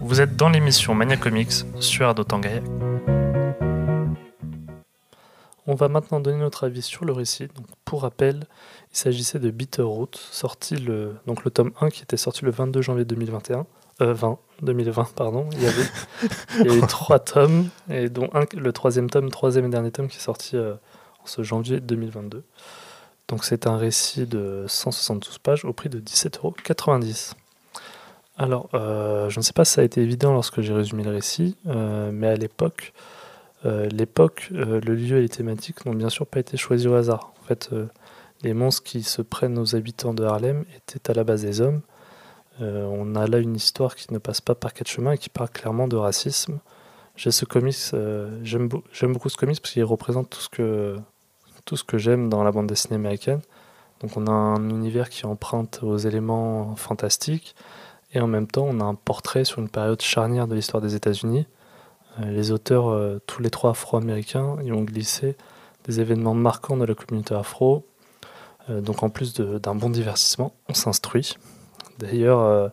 Vous 0.00 0.20
êtes 0.20 0.36
dans 0.36 0.48
l'émission 0.48 0.94
Mania 0.94 1.16
Comics 1.16 1.52
sur. 1.80 2.14
On 5.66 5.74
va 5.74 5.88
maintenant 5.88 6.20
donner 6.20 6.38
notre 6.38 6.64
avis 6.64 6.82
sur 6.82 7.04
le 7.04 7.12
récit. 7.12 7.48
Donc, 7.48 7.66
pour 7.84 8.02
rappel, 8.02 8.46
il 8.92 8.96
s'agissait 8.96 9.38
de 9.38 9.50
Bitterroot, 9.50 10.16
sorti 10.16 10.76
le, 10.76 11.14
donc 11.26 11.44
le 11.44 11.50
tome 11.50 11.72
1 11.80 11.90
qui 11.90 12.02
était 12.02 12.16
sorti 12.16 12.44
le 12.44 12.50
22 12.50 12.80
janvier 12.82 13.04
2021. 13.04 13.66
Euh, 14.00 14.14
20, 14.14 14.38
2020, 14.62 15.14
pardon. 15.14 15.48
Il 15.52 15.62
y 15.62 15.66
avait, 15.66 15.82
il 16.60 16.78
y 16.78 16.80
trois 16.88 17.18
tomes, 17.18 17.68
et 17.90 18.08
dont 18.08 18.30
un, 18.32 18.44
le 18.56 18.72
troisième 18.72 19.10
tome, 19.10 19.30
troisième 19.30 19.66
et 19.66 19.68
dernier 19.68 19.90
tome 19.90 20.08
qui 20.08 20.18
est 20.18 20.20
sorti 20.20 20.56
euh, 20.56 20.74
en 21.22 21.26
ce 21.26 21.42
janvier 21.42 21.80
2022. 21.80 22.42
Donc 23.28 23.44
c'est 23.44 23.66
un 23.66 23.76
récit 23.76 24.26
de 24.26 24.64
172 24.68 25.38
pages 25.38 25.64
au 25.64 25.72
prix 25.72 25.88
de 25.88 26.00
17,90€. 26.00 27.32
Alors, 28.38 28.68
euh, 28.72 29.28
je 29.30 29.38
ne 29.38 29.42
sais 29.42 29.52
pas 29.52 29.64
si 29.64 29.74
ça 29.74 29.80
a 29.80 29.84
été 29.84 30.00
évident 30.00 30.32
lorsque 30.32 30.60
j'ai 30.60 30.72
résumé 30.72 31.02
le 31.02 31.10
récit, 31.10 31.56
euh, 31.66 32.10
mais 32.12 32.28
à 32.28 32.36
l'époque, 32.36 32.92
l'époque, 33.64 34.48
le 34.52 34.78
lieu 34.78 35.18
et 35.18 35.22
les 35.22 35.28
thématiques 35.28 35.84
n'ont 35.84 35.92
bien 35.92 36.08
sûr 36.08 36.26
pas 36.26 36.38
été 36.38 36.56
choisis 36.56 36.86
au 36.86 36.94
hasard. 36.94 37.32
En 37.42 37.44
fait, 37.44 37.70
les 38.42 38.54
monstres 38.54 38.82
qui 38.84 39.02
se 39.02 39.22
prennent 39.22 39.58
aux 39.58 39.74
habitants 39.74 40.14
de 40.14 40.24
Harlem 40.24 40.64
étaient 40.76 41.10
à 41.10 41.14
la 41.14 41.24
base 41.24 41.42
des 41.42 41.60
hommes. 41.60 41.82
Euh, 42.60 42.84
on 42.90 43.14
a 43.14 43.26
là 43.26 43.38
une 43.38 43.54
histoire 43.56 43.94
qui 43.96 44.12
ne 44.12 44.18
passe 44.18 44.40
pas 44.40 44.54
par 44.54 44.72
quatre 44.72 44.88
chemins 44.88 45.12
et 45.12 45.18
qui 45.18 45.28
parle 45.28 45.50
clairement 45.50 45.88
de 45.88 45.96
racisme. 45.96 46.58
J'ai 47.16 47.30
ce 47.30 47.44
comics, 47.44 47.76
euh, 47.94 48.38
j'aime 48.42 48.68
beau- 48.68 48.84
j'aime 48.92 49.12
beaucoup 49.12 49.28
ce 49.28 49.36
comics 49.36 49.60
parce 49.60 49.72
qu'il 49.72 49.84
représente 49.84 50.30
tout 50.30 50.40
ce 50.40 50.48
que 50.48 50.96
tout 51.64 51.76
ce 51.76 51.84
que 51.84 51.98
j'aime 51.98 52.28
dans 52.28 52.42
la 52.44 52.50
bande 52.52 52.66
dessinée 52.66 52.94
américaine. 52.96 53.40
Donc 54.00 54.16
on 54.16 54.26
a 54.26 54.30
un 54.30 54.70
univers 54.70 55.10
qui 55.10 55.26
emprunte 55.26 55.80
aux 55.82 55.96
éléments 55.98 56.76
fantastiques 56.76 57.54
et 58.12 58.20
en 58.20 58.26
même 58.28 58.46
temps 58.46 58.66
on 58.68 58.80
a 58.80 58.84
un 58.84 58.94
portrait 58.94 59.44
sur 59.44 59.58
une 59.58 59.68
période 59.68 60.00
charnière 60.00 60.46
de 60.46 60.54
l'histoire 60.54 60.80
des 60.80 60.94
États-Unis. 60.94 61.46
Euh, 62.20 62.30
les 62.30 62.50
auteurs, 62.52 63.20
tous 63.26 63.42
les 63.42 63.50
trois 63.50 63.70
afro-américains, 63.70 64.56
y 64.62 64.72
ont 64.72 64.82
glissé 64.82 65.36
des 65.84 66.00
événements 66.00 66.34
marquants 66.34 66.76
de 66.76 66.84
la 66.84 66.94
communauté 66.94 67.34
afro. 67.34 67.84
Euh, 68.70 68.80
donc 68.80 69.02
en 69.02 69.08
plus 69.08 69.34
d'un 69.34 69.74
bon 69.74 69.90
divertissement, 69.90 70.52
on 70.68 70.74
s'instruit. 70.74 71.36
D'ailleurs, 71.98 72.40
euh, 72.40 72.68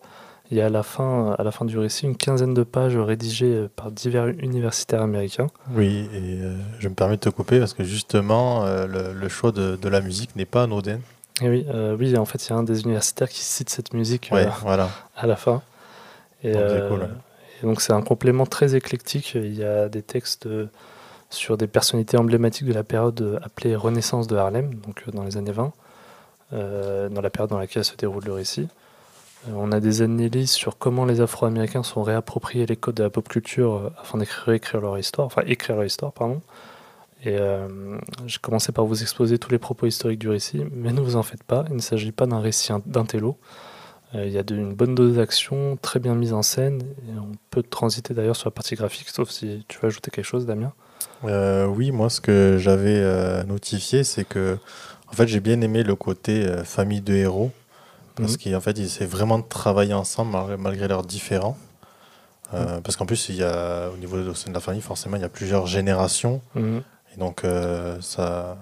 il 0.52 0.58
y 0.58 0.62
a 0.62 0.68
à 0.68 0.70
la, 0.70 0.84
fin, 0.84 1.36
à 1.40 1.44
la 1.44 1.52
fin 1.52 1.66
du 1.66 1.78
récit 1.80 2.06
une 2.06 2.16
quinzaine 2.16 2.54
de 2.54 2.64
pages 2.64 2.98
rédigées 2.98 3.54
euh, 3.54 3.70
par 3.76 3.92
divers 3.92 4.28
universitaires 4.28 5.02
américains. 5.02 5.48
Oui, 5.72 6.08
et 6.14 6.40
euh, 6.42 6.56
je 6.80 6.88
me 6.88 6.94
permets 6.94 7.16
de 7.16 7.22
te 7.22 7.30
couper 7.30 7.60
parce 7.60 7.74
que 7.74 7.84
justement, 7.84 8.64
euh, 8.66 8.86
le, 8.86 9.14
le 9.14 9.30
choix 9.30 9.52
de, 9.52 9.76
de 9.76 9.90
la 9.90 10.02
musique 10.02 10.36
n'est 10.36 10.46
pas 10.46 10.64
anodin. 10.64 11.00
Et 11.42 11.50
oui, 11.50 11.66
euh, 11.70 11.98
oui, 12.00 12.16
en 12.18 12.26
fait, 12.26 12.46
il 12.46 12.52
y 12.52 12.54
a 12.54 12.58
un 12.58 12.64
des 12.64 12.82
universitaires 12.84 13.28
qui 13.28 13.42
cite 13.44 13.70
cette 13.70 13.94
musique 13.94 14.30
Ouais, 14.32 14.48
voilà. 14.62 14.90
à 15.18 15.26
la 15.28 15.36
fin. 15.36 15.62
Et, 16.44 16.54
Donc, 16.54 17.82
c'est 17.82 17.88
cool, 17.92 17.98
un 17.98 18.02
complément 18.04 18.46
très 18.46 18.76
éclectique. 18.76 19.34
Il 19.34 19.56
y 19.56 19.64
a 19.64 19.90
des 19.90 20.04
textes 20.04 20.48
sur 21.30 21.58
des 21.58 21.68
personnalités 21.68 22.18
emblématiques 22.18 22.68
de 22.68 22.74
la 22.74 22.84
période 22.84 23.40
appelée 23.44 23.76
Renaissance 23.76 24.28
de 24.28 24.36
Harlem, 24.36 24.76
donc 24.76 25.10
dans 25.12 25.24
les 25.24 25.38
années 25.38 25.52
20, 25.52 25.66
euh, 25.66 25.70
dans 26.52 27.22
la 27.22 27.30
période 27.30 27.50
dans 27.50 27.60
laquelle 27.60 27.84
se 27.84 27.96
déroule 27.96 28.24
le 28.26 28.34
récit. 28.34 28.68
Euh, 29.48 29.52
on 29.56 29.72
a 29.72 29.80
des 29.80 30.02
analyses 30.02 30.52
sur 30.52 30.78
comment 30.78 31.06
les 31.06 31.22
Afro-Américains 31.22 31.84
sont 31.84 32.04
réappropriés 32.04 32.66
les 32.66 32.76
codes 32.76 32.96
de 32.96 33.04
la 33.04 33.10
pop 33.10 33.28
culture 33.28 33.76
euh, 33.76 33.90
afin 34.02 34.18
d'écrire 34.18 34.54
écrire 34.54 34.82
leur 34.82 34.98
histoire, 34.98 35.28
enfin 35.28 35.44
écrire 35.46 35.76
leur 35.76 35.86
histoire, 35.86 36.12
pardon. 36.12 36.42
Et 37.24 37.38
euh, 37.40 37.98
j'ai 38.28 38.40
commencé 38.40 38.72
par 38.72 38.86
vous 38.86 39.02
exposer 39.02 39.40
tous 39.40 39.50
les 39.52 39.58
propos 39.58 39.88
historiques 39.88 40.20
du 40.20 40.30
récit, 40.30 40.64
mais 40.72 40.94
ne 40.94 41.02
vous 41.02 41.16
en 41.16 41.24
faites 41.24 41.44
pas, 41.44 41.66
il 41.70 41.76
ne 41.76 41.82
s'agit 41.82 42.12
pas 42.12 42.28
d'un 42.28 42.40
récit 42.40 42.72
d'un 42.86 43.06
télo. 43.06 43.38
Euh, 44.14 44.26
Il 44.26 44.32
y 44.32 44.38
a 44.38 44.44
une 44.50 44.74
bonne 44.74 44.94
dose 44.94 45.16
d'action, 45.16 45.78
très 45.82 46.00
bien 46.00 46.14
mise 46.14 46.34
en 46.34 46.44
scène, 46.44 46.82
et 47.08 47.18
on 47.18 47.32
peut 47.50 47.64
transiter 47.64 48.14
d'ailleurs 48.14 48.36
sur 48.36 48.48
la 48.48 48.52
partie 48.52 48.76
graphique, 48.76 49.10
sauf 49.10 49.30
si 49.30 49.66
tu 49.68 49.80
veux 49.80 49.88
ajouter 49.88 50.12
quelque 50.12 50.26
chose, 50.26 50.46
Damien. 50.46 50.74
Euh, 51.24 51.66
oui, 51.66 51.92
moi, 51.92 52.10
ce 52.10 52.22
que 52.22 52.58
j'avais 52.60 53.00
euh, 53.00 53.44
notifié, 53.44 54.04
c'est 54.04 54.26
que 54.26 54.58
en 55.10 55.14
fait, 55.14 55.28
j'ai 55.28 55.40
bien 55.40 55.62
aimé 55.62 55.84
le 55.84 55.96
côté 55.96 56.46
euh, 56.46 56.64
famille 56.64 57.02
de 57.02 57.14
héros. 57.14 57.52
Parce 58.16 58.34
Mhm. 58.46 58.54
qu'en 58.54 58.62
fait, 58.62 58.78
ils 58.78 58.86
essaient 58.86 59.06
vraiment 59.06 59.40
de 59.40 59.44
travailler 59.44 59.94
ensemble 59.94 60.32
mal- 60.32 60.58
malgré 60.58 60.88
leurs 60.88 61.04
différends. 61.04 61.58
Euh, 62.54 62.80
Parce 62.82 62.96
qu'en 62.96 63.06
plus, 63.06 63.28
il 63.30 63.36
y 63.36 63.44
a, 63.44 63.90
au 63.90 63.98
niveau 63.98 64.18
de, 64.18 64.32
la 64.54 64.60
famille, 64.60 64.82
forcément, 64.82 65.18
il 65.18 65.22
y 65.22 65.26
a 65.26 65.30
plusieurs 65.30 65.68
générations. 65.68 66.42
Mhm. 66.54 66.82
Et 67.14 67.18
donc, 67.18 67.44
euh, 67.44 68.00
ça. 68.02 68.58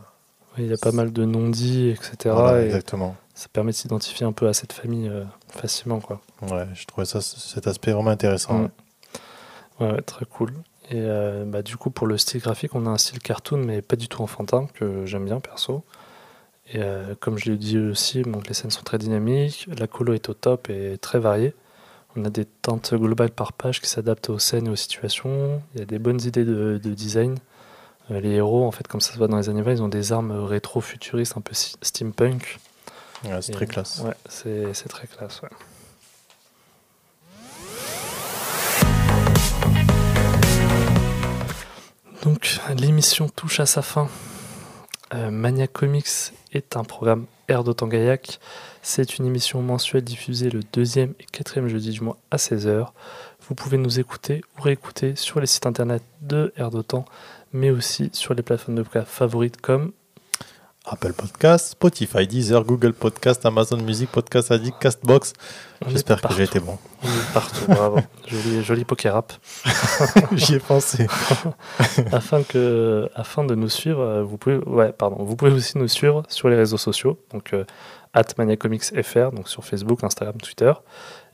Oui, 0.58 0.66
il 0.66 0.70
y 0.70 0.74
a 0.74 0.78
pas 0.78 0.92
mal 0.92 1.12
de 1.12 1.26
non-dits, 1.26 1.90
etc. 1.90 2.34
voilà, 2.36 2.62
et 2.62 2.66
exactement. 2.66 3.16
ça 3.36 3.48
permet 3.52 3.72
de 3.72 3.76
s'identifier 3.76 4.26
un 4.26 4.32
peu 4.32 4.48
à 4.48 4.54
cette 4.54 4.74
famille 4.74 5.12
facilement. 5.50 6.00
Quoi. 6.00 6.22
Ouais, 6.44 6.68
je 6.74 6.86
trouvais 6.86 7.06
ça, 7.06 7.22
cet 7.22 7.68
aspect 7.68 7.92
vraiment 7.92 8.12
intéressant. 8.12 8.54
Mhm. 8.60 8.70
Ouais, 9.80 9.92
ouais, 9.94 10.02
très 10.02 10.26
cool. 10.26 10.54
Et 10.90 10.96
euh, 11.00 11.44
bah, 11.46 11.62
du 11.62 11.78
coup, 11.78 11.90
pour 11.90 12.08
le 12.08 12.18
style 12.18 12.42
graphique, 12.42 12.76
on 12.76 12.86
a 12.86 12.90
un 12.90 12.98
style 12.98 13.20
cartoon, 13.20 13.58
mais 13.58 13.82
pas 13.82 13.96
du 13.96 14.08
tout 14.08 14.22
enfantin, 14.22 14.68
que 14.74 15.06
j'aime 15.06 15.26
bien 15.26 15.40
perso. 15.40 15.84
Et 16.72 16.78
euh, 16.78 17.14
comme 17.20 17.38
je 17.38 17.52
l'ai 17.52 17.58
dit 17.58 17.78
aussi, 17.78 18.22
donc, 18.22 18.48
les 18.48 18.54
scènes 18.54 18.72
sont 18.72 18.84
très 18.84 18.98
dynamiques, 18.98 19.68
la 19.78 19.88
colo 19.88 20.14
est 20.14 20.30
au 20.30 20.34
top 20.34 20.70
et 20.70 20.98
très 20.98 21.20
variée. 21.20 21.54
On 22.16 22.24
a 22.26 22.30
des 22.30 22.46
teintes 22.46 22.94
globales 22.94 23.32
par 23.32 23.54
page 23.54 23.82
qui 23.82 23.90
s'adaptent 23.90 24.30
aux 24.30 24.40
scènes 24.40 24.68
et 24.68 24.70
aux 24.70 24.76
situations. 24.76 25.62
Il 25.74 25.80
y 25.80 25.84
a 25.84 25.86
des 25.86 26.00
bonnes 26.00 26.22
idées 26.22 26.46
de, 26.46 26.80
de 26.82 26.94
design. 26.94 27.38
Euh, 28.12 28.20
les 28.20 28.32
héros, 28.32 28.66
en 28.66 28.72
fait, 28.72 28.88
comme 28.88 29.02
ça 29.02 29.14
se 29.14 29.18
voit 29.18 29.28
dans 29.28 29.38
les 29.38 29.50
années 29.50 29.62
20, 29.62 29.72
ils 29.74 29.84
ont 29.84 29.88
des 29.90 30.12
armes 30.12 30.32
rétro-futuristes, 30.32 31.36
un 31.38 31.42
peu 31.42 31.54
steampunk. 31.54 32.60
Ouais, 33.24 33.42
c'est 33.42 33.52
très 33.54 33.68
classe. 33.68 34.02
Ouais, 34.06 34.14
c'est 34.28 34.74
c'est 34.74 34.90
très 34.90 35.08
classe. 35.08 35.42
ouais. 35.42 35.50
Donc, 42.24 42.60
l'émission 42.78 43.28
touche 43.28 43.60
à 43.60 43.66
sa 43.66 43.82
fin. 43.82 44.08
Euh, 45.14 45.30
Mania 45.30 45.68
Comics 45.68 46.34
est 46.54 46.76
un 46.76 46.84
programme 46.84 47.26
Air 47.48 47.64
Gaillac. 47.64 48.40
C'est 48.82 49.18
une 49.18 49.26
émission 49.26 49.62
mensuelle 49.62 50.04
diffusée 50.04 50.50
le 50.50 50.62
deuxième 50.74 51.14
et 51.20 51.26
quatrième 51.26 51.68
jeudi 51.68 51.92
du 51.92 52.02
mois 52.02 52.18
à 52.32 52.38
16h. 52.38 52.88
Vous 53.48 53.56
pouvez 53.56 53.78
nous 53.78 54.00
écouter 54.00 54.42
ou 54.58 54.62
réécouter 54.62 55.16
sur 55.16 55.40
les 55.40 55.46
sites 55.46 55.66
internet 55.66 56.02
de 56.22 56.52
Air 56.56 56.72
d'Otan, 56.72 57.06
mais 57.52 57.70
aussi 57.70 58.10
sur 58.14 58.34
les 58.34 58.42
plateformes 58.42 58.78
de 58.78 58.84
podcast 58.84 59.08
favorites 59.10 59.62
comme 59.62 59.92
Apple 60.86 61.14
Podcast, 61.14 61.70
Spotify, 61.72 62.28
Deezer, 62.28 62.64
Google 62.66 62.92
Podcast, 62.94 63.46
Amazon 63.46 63.78
Music, 63.78 64.10
Podcast 64.12 64.52
Addict, 64.52 64.78
Castbox. 64.80 65.34
J'espère 65.88 66.22
que 66.22 66.34
j'ai 66.34 66.44
été 66.44 66.60
bon. 66.60 66.78
Partout, 67.34 67.66
bravo. 67.68 68.00
Joli, 68.28 68.64
joli 68.64 68.84
poker 68.86 69.14
rap. 69.14 69.34
J'y 70.34 70.56
ai 70.56 70.60
pensé. 70.60 71.08
afin 72.12 72.44
que 72.44 73.10
afin 73.16 73.44
de 73.46 73.56
nous 73.56 73.70
suivre 73.70 74.02
euh, 74.02 74.24
vous 74.24 74.38
pouvez 74.38 74.58
ouais 74.58 74.92
pardon 74.92 75.24
vous 75.24 75.36
pouvez 75.36 75.52
aussi 75.52 75.78
nous 75.78 75.88
suivre 75.88 76.24
sur 76.30 76.50
les 76.50 76.56
réseaux 76.56 76.78
sociaux 76.78 77.20
donc 77.32 77.54
euh, 77.54 77.66
@maniacomicsfr 78.38 79.32
donc 79.32 79.50
sur 79.50 79.64
Facebook 79.66 80.04
Instagram 80.04 80.36
Twitter 80.42 80.72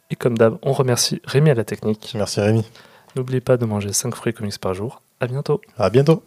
et 0.10 0.16
comme 0.16 0.38
d'hab 0.38 0.58
on 0.64 0.74
remercie 0.74 1.22
Rémi 1.26 1.50
à 1.52 1.54
la 1.54 1.64
technique 1.64 2.14
Merci 2.16 2.40
Rémi. 2.42 2.66
n'oubliez 3.16 3.42
pas 3.42 3.58
de 3.58 3.66
manger 3.66 3.94
5 3.94 4.16
fruits 4.16 4.34
comics 4.34 4.58
par 4.60 4.74
jour 4.74 5.02
à 5.20 5.28
bientôt 5.28 5.62
À 5.78 5.90
bientôt. 5.90 6.24